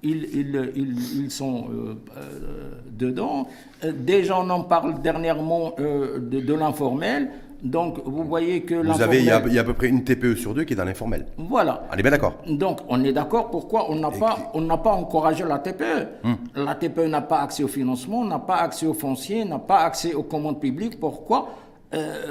[0.02, 3.48] ils, sont euh, euh, dedans.
[3.84, 7.30] Euh, des gens en parlent dernièrement de, l'informel.
[7.62, 10.52] Donc, vous voyez que Vous avez, il y, a, à peu près une TPE sur
[10.52, 11.26] deux qui est dans l'informel.
[11.38, 11.84] Voilà.
[11.92, 12.34] On est bien d'accord.
[12.48, 13.50] Donc, on est d'accord.
[13.50, 16.36] Pourquoi on n'a pas, n'a pas encouragé la TPE hum.
[16.56, 20.14] La TPE n'a pas accès au financement, n'a pas accès au foncier, n'a pas accès
[20.14, 20.98] aux commandes publiques.
[20.98, 21.50] Pourquoi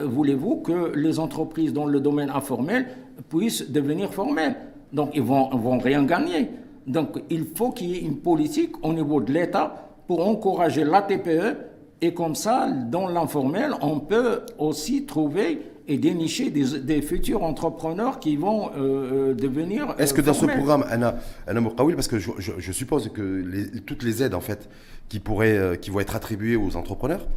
[0.03, 2.87] voulez-vous que les entreprises dans le domaine informel
[3.29, 4.55] puissent devenir formelles?
[4.91, 6.49] Donc, ils vont, vont rien gagner.
[6.87, 11.01] Donc il faut qu'il y ait une politique au niveau de l'État pour encourager la
[11.01, 11.57] TPE
[12.01, 18.35] Et comme ça, dans l'informel, on peut aussi trouver et dénicher des, futurs entrepreneurs qui
[18.35, 19.95] vont euh, euh, devenir.
[19.97, 21.15] Est-ce que dans ce programme, Anna,
[21.47, 24.69] Anna parce que je, suppose que toutes les aides en fait
[25.09, 27.27] qui pourraient, qui vont être attribuées aux entrepreneurs,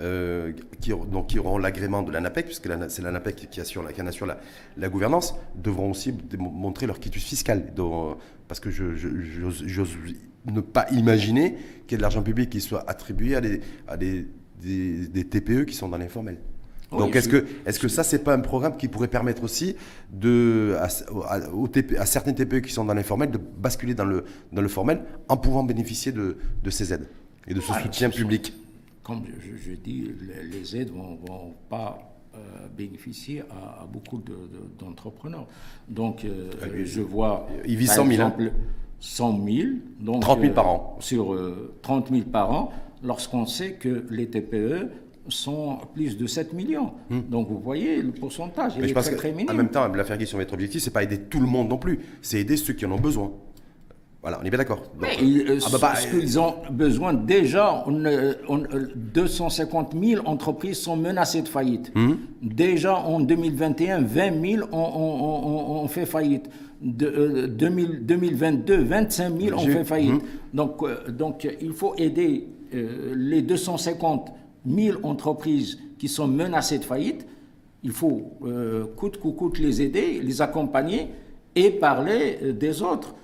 [0.00, 4.26] euh, qui, donc, qui auront l'agrément de l'ANAPEC, puisque c'est l'ANAPEC qui assure, qui assure
[4.26, 4.38] la,
[4.76, 7.74] la, gouvernance, devront aussi montrer leur quitus fiscal.
[7.74, 9.96] Donc, parce que j'ose
[10.46, 11.56] ne pas imaginer
[11.86, 14.26] qu'il y ait de l'argent public qui soit attribué à des, à des,
[14.60, 16.38] des, TPE qui sont dans l'informel.
[16.90, 19.76] Donc est-ce que, est que ça, c'est pas un programme qui pourrait permettre aussi
[20.10, 20.88] de, à,
[21.28, 25.36] à, certains TPE qui sont dans l'informel de basculer dans le, dans le formel en
[25.36, 27.06] pouvant bénéficier de, de ces aides
[27.46, 28.54] et de ce soutien public?
[29.08, 30.04] Comme je, dis,
[30.52, 31.98] les aides ne vont, pas
[32.34, 32.38] euh,
[32.76, 34.22] bénéficier à, beaucoup
[34.78, 35.46] d'entrepreneurs.
[35.88, 37.48] donc, euh, ah je vois.
[37.66, 38.10] Il vit 100 000.
[38.10, 38.52] Exemple,
[39.00, 39.68] 100 000.
[39.98, 40.98] Donc, 30 000 par an.
[40.98, 41.36] Euh, sur
[41.80, 42.70] 30 000 par an,
[43.02, 44.90] lorsqu'on sait que les TPE
[45.30, 46.92] sont plus de 7 millions.
[47.08, 47.20] Hmm.
[47.30, 49.50] Donc vous voyez, le pourcentage est très, très minime.
[49.50, 51.78] En même temps, la faire sur votre objectif, c'est pas aider tout le monde non
[51.78, 53.32] plus, c'est aider ceux qui en ont besoin.
[54.20, 54.82] Voilà, on est bien d'accord.
[55.00, 61.92] Euh, ah, bah, bah, ils ont besoin déjà, 250 000 entreprises sont menacées de faillite.
[61.94, 62.14] Hmm.
[62.42, 66.50] Déjà en 2021, 20 000 ont, fait faillite.
[66.82, 70.14] De, 2022, 25 000 ont fait faillite.
[70.14, 70.20] Hmm.
[70.52, 74.32] Donc, euh, donc il faut aider euh, les 250
[74.68, 77.24] 000 entreprises qui sont menacées de faillite.
[77.84, 78.32] Il faut
[78.96, 81.06] coûte que coûte les aider, les accompagner
[81.54, 83.14] et parler des autres.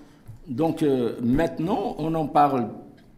[0.48, 2.68] Donc euh, maintenant, on en parle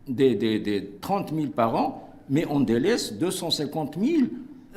[0.08, 4.22] des, 30 000 par an, mais on délaisse 250 000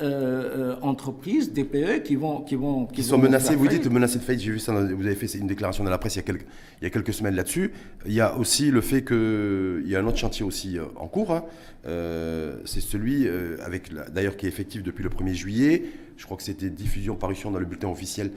[0.00, 2.40] euh, euh, entreprises, DPE, qui vont...
[2.40, 5.14] Qui, vont, qui, sont menacées, vous dites menacées de faillite, j'ai vu ça, vous avez
[5.14, 6.46] fait une déclaration dans la presse il y a quelques,
[6.80, 7.72] il y a quelques semaines là-dessus.
[8.06, 11.32] Il y a aussi le fait qu'il y a un autre chantier aussi en cours,
[11.32, 11.44] hein.
[11.84, 13.28] c'est celui,
[13.62, 15.84] avec d'ailleurs qui est effectif depuis le 1er juillet,
[16.16, 18.30] je crois que c'était diffusion, parution dans le bulletin officiel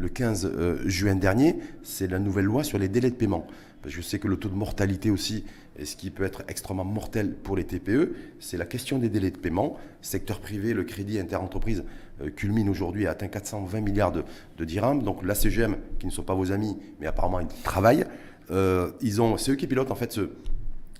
[0.00, 3.46] le 15 juin dernier, c'est la nouvelle loi sur les délais de paiement.
[3.86, 5.44] Je sais que le taux de mortalité aussi,
[5.78, 9.30] et ce qui peut être extrêmement mortel pour les TPE, c'est la question des délais
[9.30, 9.78] de paiement.
[10.02, 11.84] Secteur privé, le crédit interentreprise
[12.20, 15.02] euh, culmine aujourd'hui à atteint 420 milliards de, dirhams.
[15.02, 18.04] Donc la CGM, qui ne sont pas vos amis, mais apparemment ils travaillent,
[18.50, 20.28] euh, ils ont, c'est eux qui pilotent en fait ce,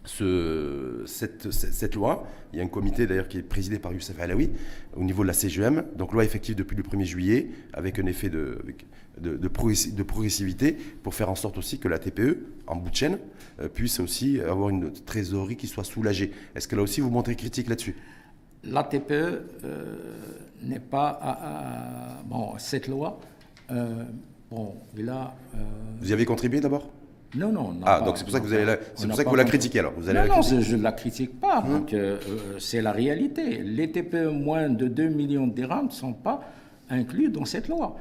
[0.04, 2.26] ce, cette, cette, loi.
[2.52, 4.50] Il y a un comité d'ailleurs qui est présidé par Youssef Alaoui
[4.96, 5.84] au niveau de la CGM.
[5.96, 8.58] Donc loi effective depuis le 1er juillet avec un effet de,
[9.20, 9.48] de,
[10.02, 13.18] progressivité pour faire en sorte aussi que la TPE, en bout de chaîne,
[13.60, 16.32] euh, puisse aussi avoir une trésorerie qui soit soulagée.
[16.54, 17.96] Est-ce que là aussi vous montrez critique là-dessus?
[18.64, 19.96] La TPE euh,
[20.62, 22.22] n'est pas...
[22.26, 23.18] bon, cette loi,
[23.70, 24.04] euh,
[24.50, 25.34] bon, là...
[26.00, 26.90] vous y avez contribué d'abord?
[27.37, 27.75] Non, non.
[27.85, 29.79] Ah, donc c'est pour ça que vous, allez c'est pour ça que vous la critiquez
[29.79, 31.64] alors vous allez Non, non, je ne la critique pas.
[31.64, 31.87] Hum.
[32.59, 33.59] c'est la réalité.
[33.62, 36.40] Les TPE moins de 2 millions de dirhams ne sont pas
[36.88, 37.97] inclus dans cette loi.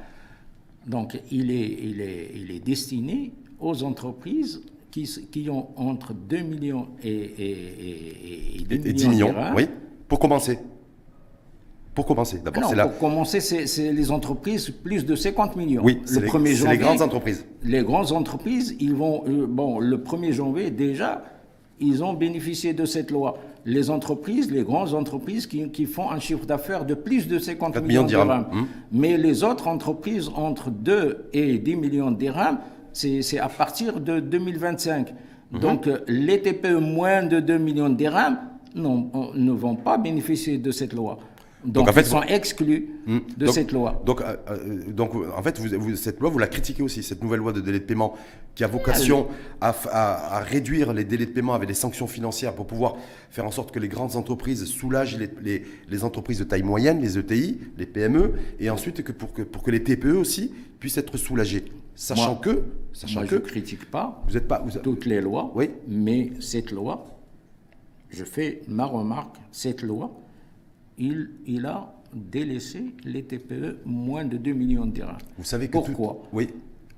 [0.86, 6.38] Donc il est, il est, il est destiné aux entreprises qui, qui, ont entre 2
[6.38, 9.34] millions et, et, et, 10 millions.
[9.54, 9.68] oui,
[10.08, 10.58] pour commencer.
[11.94, 12.86] Pour commencer, d'abord, c'est là.
[12.86, 15.82] Pour commencer, c'est les entreprises plus de 50 millions.
[15.84, 17.46] Oui, c'est les, les, grandes entreprises.
[17.64, 21.24] Les grandes entreprises, ils vont, euh, bon, le 1er janvier déjà,
[21.80, 26.46] ils ont bénéficié de cette loi les entreprises, les grandes entreprises qui, font un chiffre
[26.46, 28.46] d'affaires de plus de 50 millions, de dirhams.
[28.52, 28.66] Hum.
[28.92, 32.58] Mais les autres entreprises entre 2 et 10 millions de dirhams,
[32.92, 35.14] c'est à partir de 2025.
[35.52, 35.60] Hum.
[35.60, 38.38] Donc les TPE moins de 2 millions de dirhams
[38.74, 41.18] ne vont pas bénéficier de cette loi.
[41.64, 43.18] Donc, en fait, ils sont exclus hmm.
[43.36, 44.02] de cette loi.
[44.06, 47.40] Donc, euh, euh, donc en fait, vous, cette loi, vous la critiquez aussi, cette nouvelle
[47.40, 48.16] loi de délai de paiement
[48.54, 49.28] qui a vocation
[49.60, 52.96] à, réduire les délais de paiement avec des sanctions financières pour pouvoir
[53.30, 57.18] faire en sorte que les grandes entreprises soulagent les, les, entreprises de taille moyenne, les
[57.18, 61.16] ETI, les PME, et ensuite que pour, que pour que les TPE aussi puissent être
[61.16, 61.64] soulagés.
[61.94, 62.64] Sachant que...
[62.92, 65.70] Sachant moi, que, je ne critique pas, vous êtes pas toutes les lois, oui.
[65.86, 67.06] mais cette loi,
[68.10, 70.10] je fais ma remarque, cette loi
[71.00, 75.18] il, a délaissé les TPE moins de 2 millions de dirhams.
[75.38, 76.28] Vous savez que Pourquoi?
[76.32, 76.48] Oui.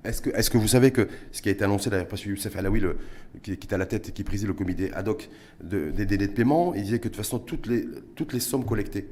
[0.04, 2.56] Est-ce que, est que, vous savez que ce qui a été annoncé d'ailleurs par Youssef
[2.56, 2.96] Alaoui, le,
[3.40, 5.30] qui, est à la tête et qui préside le comité ad hoc
[5.62, 7.86] des délais de paiement, il disait que de toute façon, toutes les,
[8.16, 9.06] toutes les sommes collectées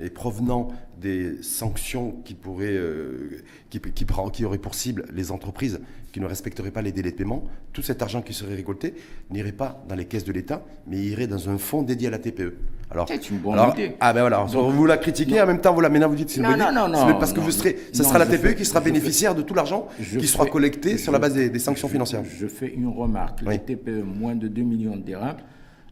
[0.00, 0.68] et provenant
[1.00, 5.80] des sanctions qui, pourraient, euh, qui, qui, qui, auraient pour cible les entreprises
[6.12, 8.94] qui ne respecteraient pas les délais de paiement, tout cet argent qui serait récolté
[9.30, 12.18] n'irait pas dans les caisses de l'État, mais irait dans un fonds dédié à la
[12.18, 12.54] TPE.
[12.90, 13.96] Alors, c'est une bonne idée.
[14.00, 16.40] Ah ben voilà, vous la critiquez, en même temps vous la maintenant vous dites c'est
[16.40, 16.72] une bonne idée.
[16.72, 19.54] Non, non, parce que vous serez, ce sera la TPE qui sera bénéficiaire de tout
[19.54, 22.22] l'argent qui sera collecté sur la base des, sanctions financières.
[22.24, 23.42] Je fais une remarque.
[23.42, 25.36] Les TPE moins de 2 millions de dirhams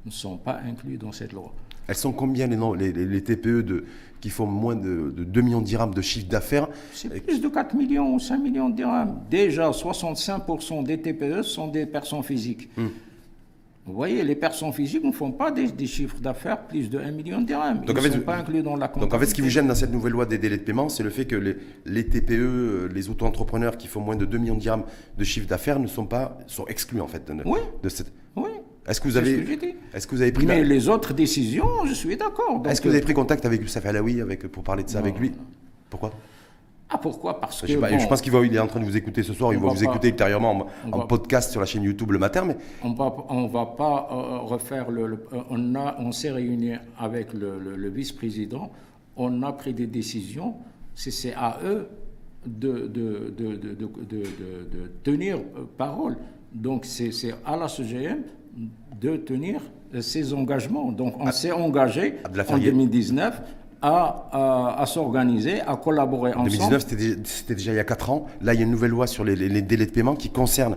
[0.04, 1.52] ne sont pas inclus dans cette loi.
[1.88, 3.84] Elles sont combien les, les, les TPE de,
[4.20, 7.74] qui font moins de, 2 millions de dirhams de chiffre d'affaires C'est plus de 4
[7.74, 9.20] millions ou 5 millions de dirhams.
[9.30, 12.68] Déjà, 65% des TPE sont des personnes physiques.
[12.76, 12.88] Hmm.
[13.86, 17.40] Vous voyez, les personnes physiques ne font pas des, chiffres d'affaires plus de 1 million
[17.40, 17.84] de dirhams.
[17.84, 19.68] Donc, Ils ne sont pas inclus dans la Donc en fait, ce qui vous gêne
[19.68, 23.08] dans cette nouvelle loi des délais de paiement, c'est le fait que les, TPE, les
[23.08, 24.84] auto-entrepreneurs qui font moins de 2 millions de dirhams
[25.16, 27.60] de chiffre d'affaires ne sont pas sont exclus en fait de, oui.
[27.80, 28.12] de cette.
[28.34, 28.50] Oui.
[28.88, 29.58] Est-ce que vous avez,
[29.92, 32.62] est-ce que vous avez pris Mais les autres décisions, je suis d'accord.
[32.68, 35.18] Est-ce que vous avez pris contact avec Youssef Alaoui avec, pour parler de ça avec
[35.18, 35.32] lui?
[35.90, 36.12] Pourquoi?
[36.88, 37.40] Ah pourquoi?
[37.40, 39.32] Parce que je, je pense qu'il va, il est en train de vous écouter ce
[39.32, 39.52] soir.
[39.52, 42.44] Il va, vous écouter ultérieurement en, podcast sur la chaîne YouTube le matin.
[42.44, 45.02] Mais on va, on va pas euh, refaire le.
[45.32, 48.70] Euh, on a, on s'est réuni avec le, le, vice-président.
[49.16, 50.54] On a pris des décisions.
[50.94, 51.88] C'est à eux
[52.46, 55.40] de, de, de, de tenir
[55.76, 56.16] parole.
[56.54, 57.10] Donc c'est
[57.44, 58.22] à la CGM
[59.00, 59.60] de tenir
[60.00, 60.92] ses engagements.
[60.92, 61.32] Donc on ah.
[61.32, 62.16] s'est engagé
[62.48, 63.42] en 2019
[63.82, 66.50] à, à, s'organiser, à collaborer ensemble.
[66.50, 66.86] 2019,
[67.24, 68.26] c'était déjà il y a 4 ans.
[68.40, 70.76] Là, il y a une nouvelle loi sur les, délais de paiement qui concerne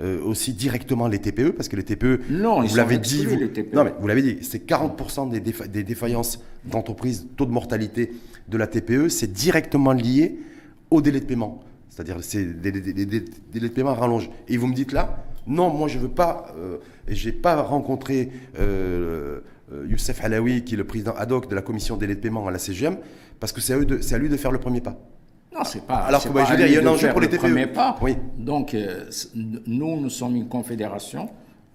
[0.00, 3.50] euh, aussi directement les TPE, parce que les TPE, non, vous l'avez dit, vous, les
[3.50, 3.74] TPE.
[3.74, 8.12] non mais vous l'avez dit, c'est 40% des, des, défaillances d'entreprise, taux de mortalité
[8.48, 10.38] de la TPE, c'est directement lié
[10.90, 11.60] au délai de paiement.
[11.88, 14.30] C'est-à-dire c'est des, délais de paiement rallongent.
[14.48, 16.78] Et vous me dites là, non, moi je veux pas, euh,
[17.10, 19.40] et j'ai pas rencontré euh,
[19.72, 22.46] euh, Youssef Halawi, qui est le président ad hoc de la commission délai de paiement
[22.46, 22.96] à la CGM,
[23.40, 24.96] parce que c'est à, lui de faire le premier pas.
[25.52, 25.96] Non, c'est pas.
[25.96, 27.38] Alors que, bah, je veux dire, il y a un enjeu pour les TPE.
[27.38, 27.98] Premier pas.
[28.00, 28.16] Oui.
[28.38, 28.76] Donc,
[29.34, 31.28] nous, nous sommes une confédération.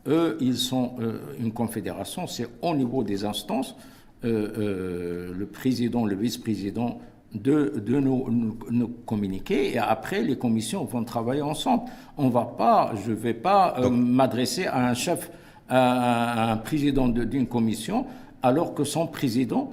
[0.08, 0.94] Eux, ils sont
[1.40, 2.26] une confédération.
[2.28, 3.76] C'est au niveau des instances.
[4.24, 7.00] le président, le vice-président
[7.36, 11.84] de, de nous, nous, communiquer et après les commissions vont travailler ensemble.
[12.18, 15.30] On va pas, je ne vais pas euh, m'adresser à un chef,
[15.70, 18.06] à un président d'une commission
[18.42, 19.72] alors que son président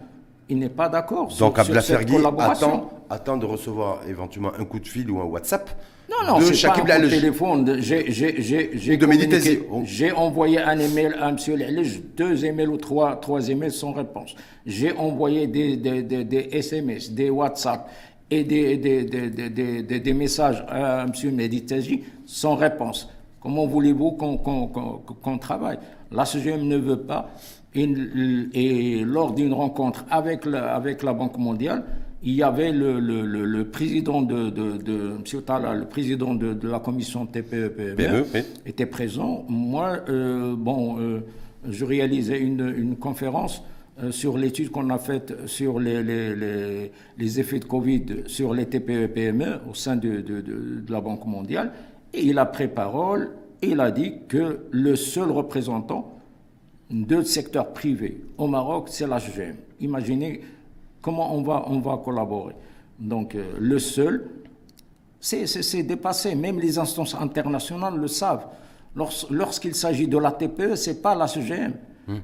[0.49, 2.75] il n'est pas d'accord sur, sur cette collaboration.
[2.75, 5.71] Attend, attend de recevoir éventuellement un coup de fil ou un WhatsApp
[6.13, 7.81] non, non, c'est pas un téléphone.
[9.85, 11.37] J'ai envoyé un email à M.
[11.49, 14.35] Lelej, deux emails ou trois, trois emails sans réponse.
[14.67, 17.89] J'ai envoyé des, des, des, des, SMS, des WhatsApp
[18.31, 21.13] et des, des messages à M.
[21.35, 23.09] Meditaji sans réponse.
[23.41, 25.79] Comment voulez-vous qu'on travaille?
[26.11, 27.31] La CGM ne veut pas.
[27.75, 27.89] Et,
[28.53, 31.85] et lors d'une rencontre avec la, avec la Banque mondiale,
[32.25, 35.43] il y avait le, le, le, président de, de, de M.
[35.43, 39.45] Tala, le président de, de la commission TPE-PME, e, était présent.
[39.49, 41.21] Moi, euh, bon, euh,
[41.69, 43.63] je réalisais une, une conférence
[44.03, 48.55] euh, sur l'étude qu'on a faite sur les, les, les, les, effets de Covid sur
[48.55, 50.25] les TPE-PME au sein de,
[50.89, 51.73] la Banque mondiale.
[52.15, 56.19] Et il a pris parole et il a dit que le seul représentant
[56.91, 59.57] de secteur privé au Maroc, c'est la GGM.
[59.81, 60.41] Imaginez
[61.03, 62.55] Comment on va, on va collaborer
[62.99, 64.31] Donc, euh, le seul,
[65.21, 66.35] c'est dépassé.
[66.35, 68.47] Même les instances internationales le savent.
[69.31, 71.73] Lorsqu'il s'agit de la TPE, ce n'est pas la CGM.
[72.09, 72.21] Hum.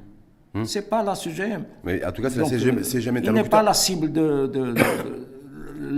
[0.55, 0.65] Hum.
[0.65, 1.63] Ce n'est pas la CGM.
[1.83, 4.73] Mais en tout cas, c'est la CGM, CGM Il n'est pas la cible de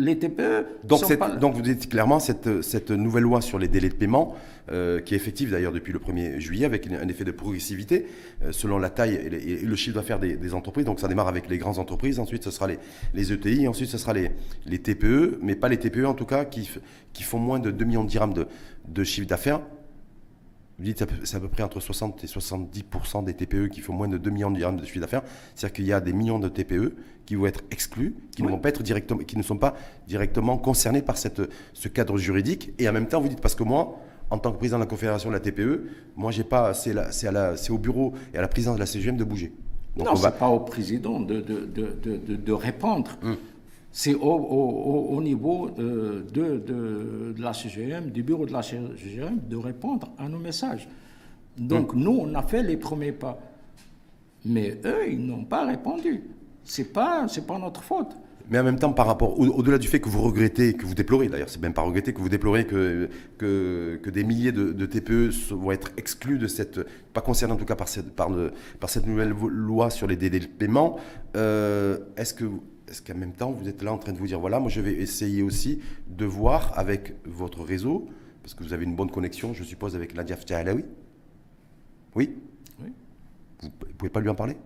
[0.02, 0.66] les TPE.
[0.84, 4.36] Donc, donc vous dites clairement cette, cette nouvelle loi sur les délais de paiement,
[4.72, 8.08] euh, qui est effective d'ailleurs depuis le 1er juillet, avec un effet de progressivité
[8.44, 10.86] euh, selon la taille et, le chiffre d'affaires des, des, entreprises.
[10.86, 12.80] Donc ça démarre avec les grandes entreprises, ensuite ce sera les,
[13.14, 14.32] les ETI, ensuite ce sera les,
[14.66, 16.70] les, TPE, mais pas les TPE en tout cas qui,
[17.14, 18.48] qui font moins de 2 millions de dirhams de,
[18.88, 19.62] de chiffre d'affaires.
[20.82, 24.08] Vous dites c'est à peu près entre 60 et 70% des TPE qui font moins
[24.08, 25.22] de 2 millions de dirhams de chiffre d'affaires.
[25.54, 26.96] C'est-à-dire qu'il y a des millions de TPE
[27.28, 29.76] qui vont être exclus, qui, ne, vont pas être directement, qui ne sont pas
[30.08, 31.40] directement concernés par cette,
[31.74, 32.72] ce cadre juridique.
[32.80, 34.00] Et en même temps, vous dites, parce que moi,
[34.32, 35.84] en tant que président de la Confédération de la TPE,
[36.16, 39.54] moi, j'ai pas, c'est au bureau et à la présidence de la CGM de bouger.
[39.96, 43.12] Donc non, ce n'est pas au président de, de, de, de répondre.
[43.22, 43.38] Hum.
[43.92, 50.10] C'est au, au, niveau de, de, la CGM, du bureau de la CGM, de répondre
[50.18, 50.88] à nos messages.
[51.58, 53.38] Donc nous, on a fait les premiers pas.
[54.46, 56.24] Mais eux, ils n'ont pas répondu.
[56.64, 58.16] Ce n'est pas, pas notre faute.
[58.50, 61.30] Mais en même temps, par rapport, au-delà du fait que vous regrettez, que vous déplorez,
[61.30, 65.30] d'ailleurs, c'est même pas regretter, que vous déplorez que, que, que des milliers de, TPE
[65.52, 66.82] vont être exclus de cette,
[67.14, 70.18] pas concernés en tout cas par cette, par, le, par cette nouvelle loi sur les
[70.18, 70.98] délais de paiement,
[71.38, 72.46] euh, est-ce que
[72.92, 74.82] est-ce qu'en même temps, vous êtes là en train de vous dire, voilà, moi je
[74.82, 78.10] vais essayer aussi de voir avec votre réseau,
[78.44, 80.84] parce que vous avez une bonne connexion, je suppose, avec Nadia Alaoui
[82.16, 82.36] Oui?
[82.84, 82.92] Oui.
[83.62, 84.58] Vous ne pouvez pas lui en parler?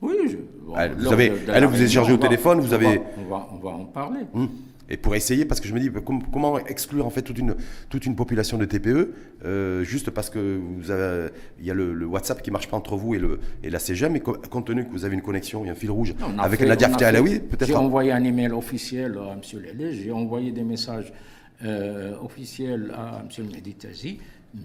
[0.00, 0.36] Oui, je,
[0.78, 2.98] elle, vous avez, elle vous est chargée au téléphone, vous on avez...
[2.98, 4.20] Va, on, va, on va, en parler.
[4.32, 4.48] Hum.
[4.92, 5.90] Et pour essayer, parce que je me dis,
[6.30, 7.56] comment exclure en fait toute une,
[7.88, 12.04] toute une population de TPE, euh, juste parce que vous avez, il y a le,
[12.04, 14.90] WhatsApp qui marche pas entre vous et, le, et la CGM, et compte tenu que
[14.90, 17.68] vous avez une connexion, il y a un fil rouge avec la Nadia Alaoui, peut-être.
[17.68, 19.62] J'ai envoyé un email officiel à M.
[19.62, 21.10] Lélé, j'ai envoyé des messages
[21.64, 23.46] euh, officiels à M.
[23.46, 24.18] Meditazi,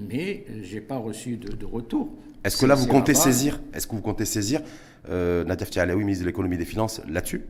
[0.09, 2.09] mais je n'ai pas reçu de, retour.
[2.43, 4.59] Est-ce que là, vous comptez saisir, est-ce que vous comptez saisir
[5.09, 7.43] euh, Nadia Alaoui, ministre de l'économie et des finances, là-dessus?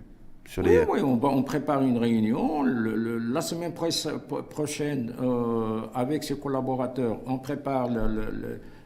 [0.57, 2.63] Oui, on, prépare une réunion.
[2.63, 7.89] la semaine prochaine, euh, avec ses collaborateurs, on prépare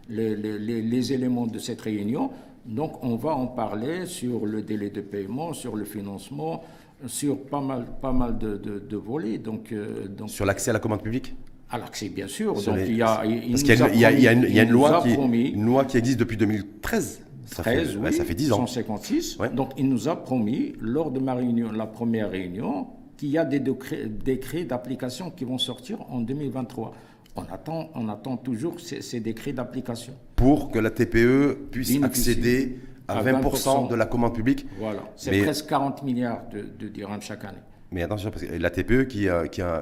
[0.09, 2.31] les, éléments de cette réunion.
[2.65, 6.63] Donc, on va en parler sur le délai de paiement, sur le financement,
[7.07, 9.37] sur pas mal, pas mal de, volets.
[9.37, 11.33] Donc, euh, donc, sur l'accès à la commande publique?
[11.69, 12.53] À l'accès, bien sûr.
[12.53, 16.19] Donc, il y a, Parce qu'il y, a une loi qui, une loi qui existe
[16.19, 17.21] depuis 2013
[17.53, 18.67] ça, fait, ça fait 10 ans.
[18.67, 19.37] 156.
[19.53, 22.87] Donc il nous a promis, lors de ma réunion, la première réunion,
[23.17, 26.93] qu'il y a des décrets, d'application qui vont sortir en 2023.
[27.35, 30.13] On attend, on attend toujours ces, décrets d'application.
[30.35, 34.65] Pour que la TPE puisse accéder à, 20%, de la commande publique.
[34.79, 37.57] Voilà, c'est presque 40 milliards de, de dirhams chaque année.
[37.93, 39.27] Mais attention, parce que la TPE qui,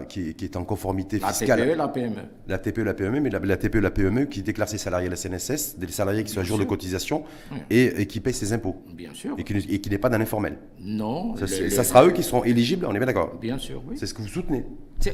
[0.08, 1.60] qui, qui, est en conformité fiscale.
[1.60, 2.22] La TPE, la PME.
[2.48, 5.16] La TPE, la PME, mais la, TPE, la PME qui déclare ses salariés à la
[5.16, 7.24] CNSS, des salariés qui sont à jour de cotisation
[7.70, 8.82] et, qui payent ses impôts.
[8.92, 9.36] Bien sûr.
[9.38, 10.58] Et qui, n'est pas dans l'informel.
[10.80, 11.36] Non.
[11.38, 13.96] Ça, ça sera eux qui seront éligibles, on est bien d'accord Bien sûr, oui.
[14.00, 14.66] C'est ce que vous soutenez.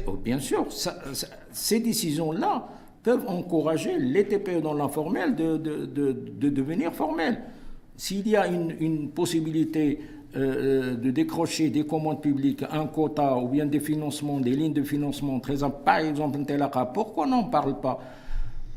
[0.06, 0.66] Oh, bien sûr.
[1.52, 2.66] ces décisions-là
[3.02, 7.40] peuvent encourager les TPE dans l'informel de, de, de, devenir formels.
[7.96, 10.00] S'il y a une, une possibilité
[10.36, 14.74] euh, euh, de décrocher des commandes publiques, un quota ou bien des financements, des lignes
[14.74, 17.98] de financement, très, par exemple un tel pourquoi on n'en parle pas?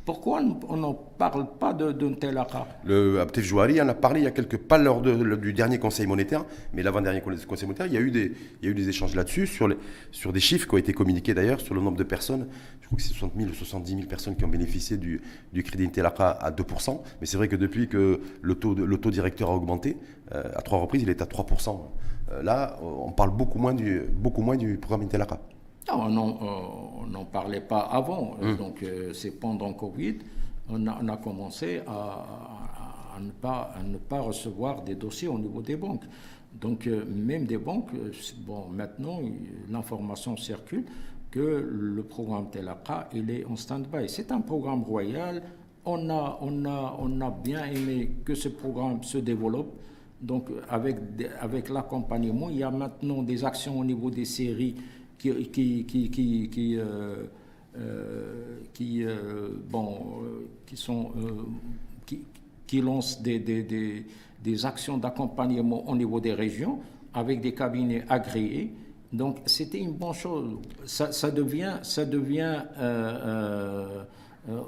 [0.10, 4.24] Pourquoi on n'en parle pas d'un tel accord Le Abtef Jouari en a parlé il
[4.24, 7.97] y a quelques pas lors du dernier Conseil monétaire, mais l'avant-dernier Conseil monétaire, il y
[7.97, 11.82] a eu des, échanges là-dessus, sur, des chiffres qui ont été communiqués d'ailleurs, sur le
[11.82, 12.47] nombre de personnes.
[12.82, 15.22] Je crois que c'est 60 000 ou 70 000 personnes qui ont bénéficié du,
[15.53, 17.01] du crédit Intelaka à 2%.
[17.22, 19.95] Mais c'est vrai que depuis que le taux, directeur a augmenté,
[20.32, 21.77] à trois reprises, il est à 3%.
[22.32, 25.39] Euh, là, on parle beaucoup moins du, beaucoup moins du programme Intelaka.
[25.88, 28.36] Non, on n'en parlait pas avant.
[28.41, 28.57] Hum.
[28.57, 30.17] Donc, euh, c'est pendant Covid,
[30.69, 36.03] on a, commencé à, ne pas, ne pas recevoir des dossiers au niveau des banques.
[36.53, 38.11] Donc, euh, même des banques, euh,
[38.45, 39.19] bon, maintenant,
[39.69, 40.86] l'information circule
[41.32, 44.09] que le programme Telaka, il est en stand-by.
[44.09, 45.41] C'est un programme royal.
[45.86, 49.73] On a, on, a, on a bien aimé que ce programme se développe.
[50.22, 50.97] Donc, avec,
[51.39, 54.76] avec l'accompagnement, il y a maintenant des actions au niveau des séries
[55.17, 57.26] qui, qui, qui, qui, qui, euh,
[57.78, 60.22] euh, euh, bon,
[60.65, 61.11] qui sont
[62.05, 64.05] qui, lancent des, des, des,
[64.43, 66.80] des actions d'accompagnement au niveau des régions
[67.13, 68.74] avec des cabinets agréés.
[69.11, 70.57] Donc c'était une bonne chose.
[70.86, 72.61] Ça devient, ça devient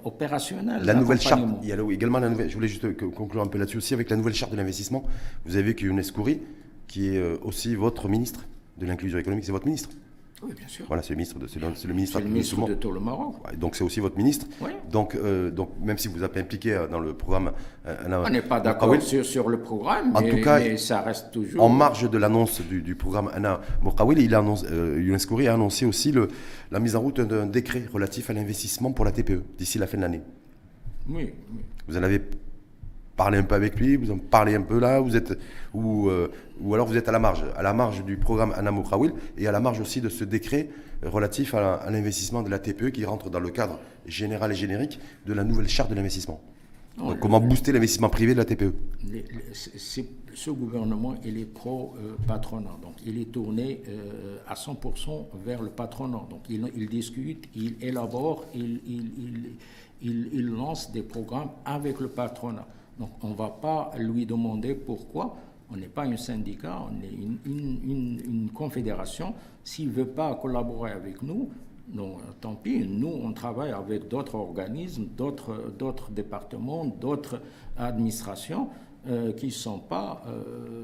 [0.03, 0.83] opérationnel.
[0.83, 3.57] La nouvelle charte, il y a également la nouvelle, je voulais juste conclure un peu
[3.57, 5.03] là-dessus aussi, avec la nouvelle charte de l'investissement,
[5.45, 6.41] vous avez vu que Younes Kouri,
[6.87, 8.45] qui est aussi votre ministre
[8.77, 9.89] de l'inclusion économique, c'est votre ministre.
[10.43, 10.85] Oui, bien sûr.
[10.87, 13.35] Voilà, c'est le ministre de, c'est le, ministre, le ministre de tout le Maroc.
[13.57, 14.47] Donc c'est aussi votre ministre.
[14.89, 17.51] Donc, euh, donc même si vous êtes impliqué euh, dans le programme,
[17.85, 21.31] euh, on n'est pas d'accord sur, sur, le programme, en mais, tout cas, ça reste
[21.31, 21.63] toujours.
[21.63, 24.67] En marge de l'annonce du, du, programme Anna Moukawil, il a annoncé,
[25.47, 26.27] a annoncé aussi le,
[26.71, 29.97] la mise en route d'un décret relatif à l'investissement pour la TPE d'ici la fin
[29.97, 30.21] de l'année.
[31.07, 31.61] Oui, oui.
[31.87, 32.21] Vous en avez
[33.15, 35.37] parlez un peu avec lui, vous en parlez un peu là, vous êtes,
[35.73, 38.83] ou, euh, ou alors vous êtes à la marge, à la marge du programme Anamo
[38.83, 40.69] Krawil et à la marge aussi de ce décret
[41.03, 45.33] relatif à, l'investissement de la TPE qui rentre dans le cadre général et générique de
[45.33, 46.41] la nouvelle charte de l'investissement.
[47.19, 48.73] comment booster l'investissement privé de la TPE
[49.73, 52.77] Ce gouvernement, il est pro-patronat.
[52.81, 56.25] donc, il est tourné euh, à 100% vers le patronat.
[56.29, 59.55] Donc, il, il discute, il élabore, il, il,
[60.01, 62.67] il, lance des programmes avec le patronat.
[62.99, 65.35] Donc on ne va pas lui demander pourquoi.
[65.73, 67.13] On n'est pas un syndicat, on est
[67.45, 69.33] une, confédération.
[69.63, 71.49] S'il ne veut pas collaborer avec nous,
[71.87, 77.41] donc, tant pis, nous, on travaille avec d'autres organismes, d'autres départements, d'autres
[77.77, 78.69] administrations
[79.07, 80.83] euh, qui ne sont pas euh,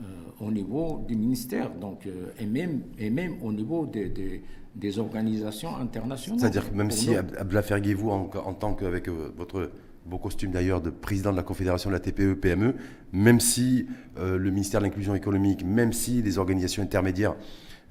[0.00, 0.04] euh,
[0.40, 2.08] au niveau du ministère, donc,
[2.38, 4.42] et, même, et même au niveau des,
[4.74, 6.40] des, organisations internationales.
[6.40, 9.70] C'est-à-dire que même si Abdallah vous, en, en tant qu'avec votre
[10.06, 12.74] beau costume d'ailleurs de président de la Confédération de la TPE-PME,
[13.12, 13.86] même si
[14.18, 17.34] euh, le ministère de l'Inclusion économique, même si les organisations intermédiaires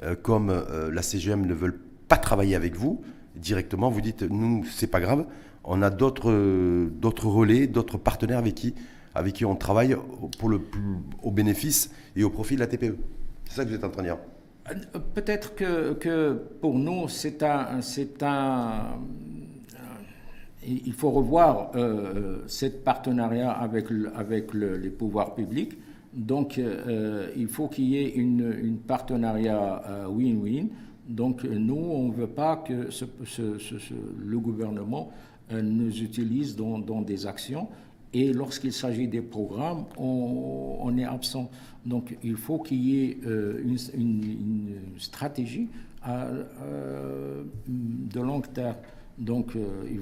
[0.03, 3.01] euh, comme euh, la CGM ne veulent pas travailler avec vous,
[3.36, 5.26] directement, vous dites, nous, c'est pas grave,
[5.64, 6.32] on a d'autres
[7.26, 8.74] relais, d'autres partenaires avec qui,
[9.14, 9.95] avec qui on travaille
[10.39, 10.62] pour le,
[11.22, 12.97] au bénéfice et au profit de la TPE.
[13.45, 14.18] C'est ça que vous êtes en train de dire?
[15.16, 17.82] Peut-être que, pour nous, c'est un,
[20.70, 25.74] il faut revoir euh, cette partenariat avec, avec les pouvoirs publics.
[26.13, 30.67] Donc, euh, il faut qu'il y ait une, partenariat euh, win-win.
[31.07, 32.89] Donc, nous, on ne veut pas que
[34.20, 35.11] le gouvernement
[35.51, 37.67] nous utilise dans, dans, des actions.
[38.13, 41.49] Et lorsqu'il s'agit des programmes, on, est absent.
[41.86, 43.78] Donc, il faut qu'il y ait une,
[44.97, 45.67] stratégie
[47.67, 48.76] de long terme.
[49.20, 49.99] Donc, euh, il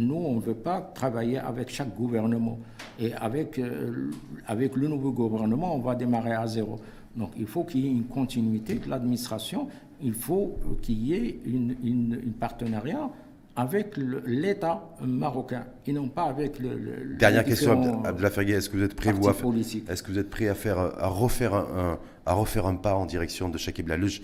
[0.00, 2.58] nous, on ne veut pas travailler avec chaque gouvernement.
[2.98, 4.10] Et avec, euh,
[4.46, 6.78] avec le nouveau gouvernement, on va démarrer à zéro.
[7.16, 9.68] Donc, il faut qu'il y ait une continuité de l'administration.
[10.02, 13.10] Il faut qu'il y ait une, une, partenariat
[13.56, 13.96] avec
[14.26, 17.16] l'État marocain et non pas avec le.
[17.18, 20.54] Dernière question, Abdellah est-ce que vous êtes prêt vous, est-ce que vous êtes prêt à
[20.54, 24.22] faire à refaire un, à refaire un pas en direction de Shakib Lalouche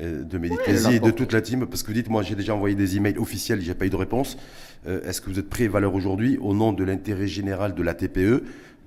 [0.00, 2.74] de Méditerranée et de toute la team Parce que vous dites, moi j'ai déjà envoyé
[2.74, 4.36] des emails officiels, j'ai pas eu de réponse.
[4.86, 7.94] Euh, est-ce que vous êtes prêt, Valeur, aujourd'hui, au nom de l'intérêt général de la
[7.94, 8.44] TPE,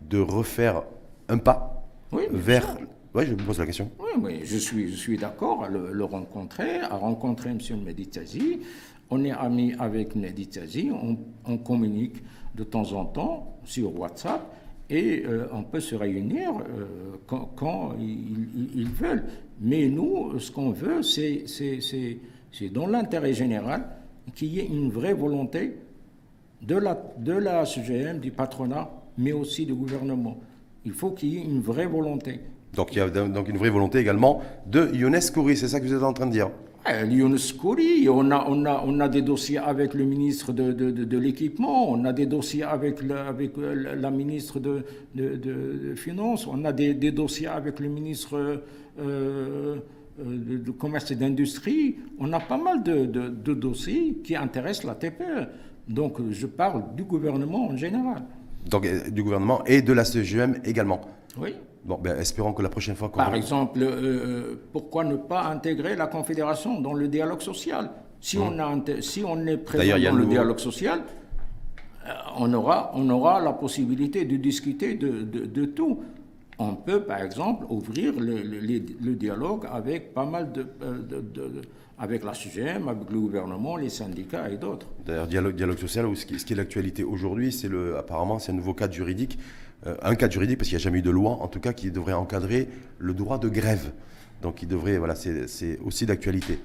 [0.08, 0.84] de refaire
[1.28, 1.88] un pas
[2.32, 2.78] vers.
[3.16, 3.90] Oui, je vous pose la question.
[4.00, 7.60] Oui, oui je suis, je suis d'accord à le, rencontrer, à rencontrer M.
[7.84, 8.60] Meditazi.
[9.10, 14.42] On est amis avec Meditazi, on, on communique de temps en temps sur WhatsApp
[14.90, 19.24] et euh, on peut se réunir euh, quand, ils, veulent.
[19.62, 21.44] Mais nous, ce qu'on veut, c'est
[22.72, 23.86] dans l'intérêt général
[24.36, 25.76] qu'il y ait une vraie volonté
[26.62, 30.38] de la, de CGM, du patronat, mais aussi du gouvernement.
[30.86, 32.40] Il faut qu'il y ait une vraie volonté.
[32.74, 35.86] Donc il y a donc une vraie volonté également de Younes Kouri, c'est ça que
[35.86, 36.52] vous êtes en train de dire?
[37.06, 40.92] Lyon Kouri, on a, on, a, on a des dossiers avec le ministre de, de,
[40.92, 46.64] de, l'équipement, on a des dossiers avec, la, avec la ministre de, de, Finances, on
[46.66, 48.58] a des, des, dossiers avec le ministre euh,
[49.00, 49.78] euh
[50.22, 51.96] de, Commerce et d'Industrie.
[52.20, 55.48] On a pas mal de, dossiers qui intéressent la TPE.
[55.88, 58.24] Donc je parle du gouvernement en général.
[58.70, 61.02] Donc euh, du gouvernement et de la CGM également
[61.38, 61.56] Oui.
[61.84, 65.96] Bon, ben, espérons que la prochaine fois Par exemple, euh, euh, pourquoi ne pas intégrer
[65.96, 67.92] la Confédération dans le dialogue social?
[68.20, 68.42] Si, hmm.
[68.42, 71.02] on a, si on est présent dans le, dialogue social,
[72.06, 76.02] euh, on, aura, on aura la possibilité de discuter de, de, tout.
[76.58, 80.68] On peut, par exemple, ouvrir le, le, dialogue avec pas mal de,
[81.98, 84.88] avec la CGM, avec le gouvernement, les syndicats et d'autres.
[85.06, 88.52] D'ailleurs, dialogue, dialogue social, ce qui, ce qui est l'actualité aujourd'hui, c'est le, apparemment, c'est
[88.52, 89.40] un nouveau cadre juridique
[89.86, 91.92] un cadre juridique, parce qu'il n'y a jamais eu de loi, en tout cas, qui
[91.92, 92.68] devrait encadrer
[92.98, 93.92] le droit de grève.
[94.42, 96.60] Donc, il devrait, voilà, c'est aussi d'actualité.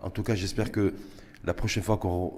[0.00, 0.94] En tout cas, j'espère que
[1.44, 2.32] la prochaine fois qu'on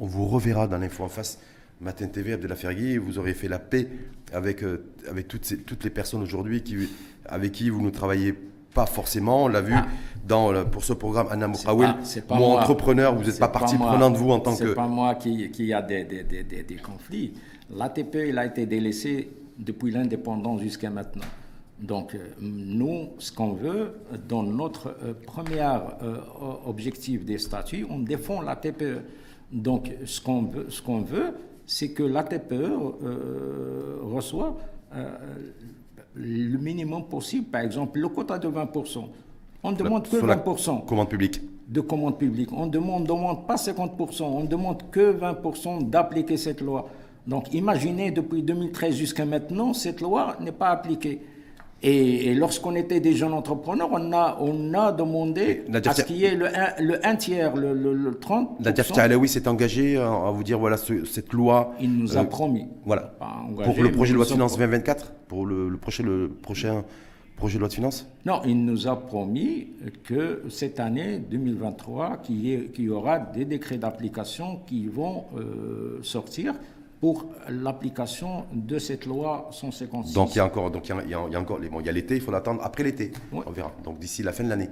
[0.00, 1.38] on vous reverra dans l'info en face,
[1.80, 3.88] Matin TV, Abdelafergui, vous aurez fait la paix
[4.32, 6.88] avec, euh, avec toutes, ces, toutes les personnes aujourd'hui qui,
[7.24, 8.34] avec qui vous ne travaillez
[8.74, 9.44] pas forcément.
[9.44, 9.86] On l'a vu ah.
[10.26, 11.94] dans, pour ce programme Anna Moukawil.
[12.30, 14.68] Moi, entrepreneur, vous n'êtes pas partie prenante, vous, en tant que.
[14.68, 17.34] C'est pas moi qui, qui a des, des, des, des conflits.
[17.70, 21.24] L'ATP, il a été délaissé depuis l'indépendance jusqu'à maintenant.
[21.80, 23.94] Donc, euh, nous, ce qu'on veut,
[24.28, 26.16] dans notre euh, premier euh,
[26.66, 29.02] objectif des statuts, on défend l'ATPE.
[29.52, 31.34] Donc, ce qu'on veut, ce qu'on veut,
[31.66, 32.54] c'est que l'ATPE
[34.02, 34.56] reçoit
[36.14, 37.46] le minimum possible.
[37.46, 39.04] Par exemple, le quota de 20%.
[39.62, 40.86] On demande que 20%.
[40.86, 41.40] commande publique.
[41.68, 42.50] De commande publique.
[42.52, 44.22] On ne demande, demande pas 50%.
[44.22, 46.88] On demande que 20% d'appliquer cette loi.
[47.28, 51.20] Donc imaginez, depuis 2013 jusqu'à maintenant, cette loi n'est pas appliquée.
[51.80, 56.24] Et, lorsqu'on était des jeunes entrepreneurs, on a, on a demandé à ce qu'il y
[56.24, 56.48] ait le,
[56.80, 58.60] le 1 tiers, le, le, 30%.
[58.60, 61.74] Nadir Alaoui s'est engagé à vous dire, voilà, cette loi...
[61.80, 62.66] Il nous a euh, promis.
[62.84, 63.14] Voilà.
[63.64, 66.82] pour le projet de loi de finances 2024 Pour le, prochain, le prochain
[67.36, 68.08] projet de loi de finances?
[68.26, 69.68] Non, il nous a promis
[70.02, 76.54] que cette année 2023, qu'il y, y, aura des décrets d'application qui vont euh, sortir
[77.00, 80.14] pour l'application de cette loi 156.
[80.14, 81.86] Donc il y a encore, donc il y a, il y a encore, bon, il
[81.86, 83.12] y a l'été, il faut l'attendre après l'été.
[83.32, 83.72] On verra.
[83.84, 84.68] Donc d'ici la fin de l'année.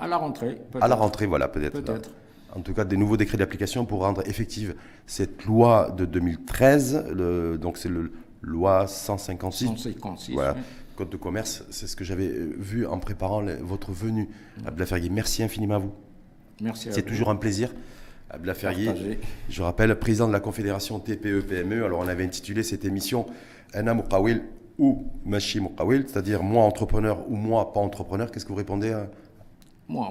[0.00, 0.58] À la rentrée.
[0.80, 1.80] À la rentrée, voilà, peut-être.
[1.82, 2.10] Peut-être.
[2.54, 4.74] En tout cas, des nouveaux décrets d'application pour rendre effective
[5.06, 7.06] cette loi de 2013.
[7.14, 9.66] Le, donc c'est le loi 156.
[9.66, 10.32] 156.
[10.32, 10.56] Voilà.
[10.96, 14.30] Code de commerce, c'est ce que j'avais euh, vu en préparant votre venue
[14.64, 15.10] à Blafergui.
[15.10, 15.92] Merci infiniment à vous.
[16.62, 17.74] Merci C'est toujours un plaisir.
[19.48, 21.84] Je rappelle, président de la Confédération TPE-PME.
[21.84, 23.26] Alors, on avait intitulé cette émission
[23.72, 24.42] Anna Moukawil
[24.78, 28.30] ou Machi Moukawil, c'est-à-dire moi entrepreneur ou moi pas entrepreneur.
[28.30, 29.08] Qu'est-ce que vous répondez à...
[29.88, 30.08] Moi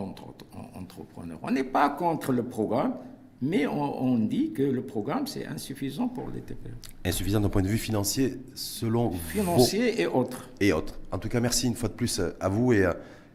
[0.76, 1.38] entrepreneur.
[1.44, 2.96] On n'est pas contre le programme,
[3.42, 6.70] mais on, dit que le programme, c'est insuffisant pour les TPE.
[7.04, 10.50] Insuffisant d'un point de vue financier, selon Financier et autres.
[10.62, 10.98] Et autres.
[11.12, 12.88] En tout cas, merci une fois de plus à vous et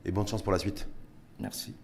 [0.07, 0.89] et bonne chance pour la suite.
[1.39, 1.75] Merci.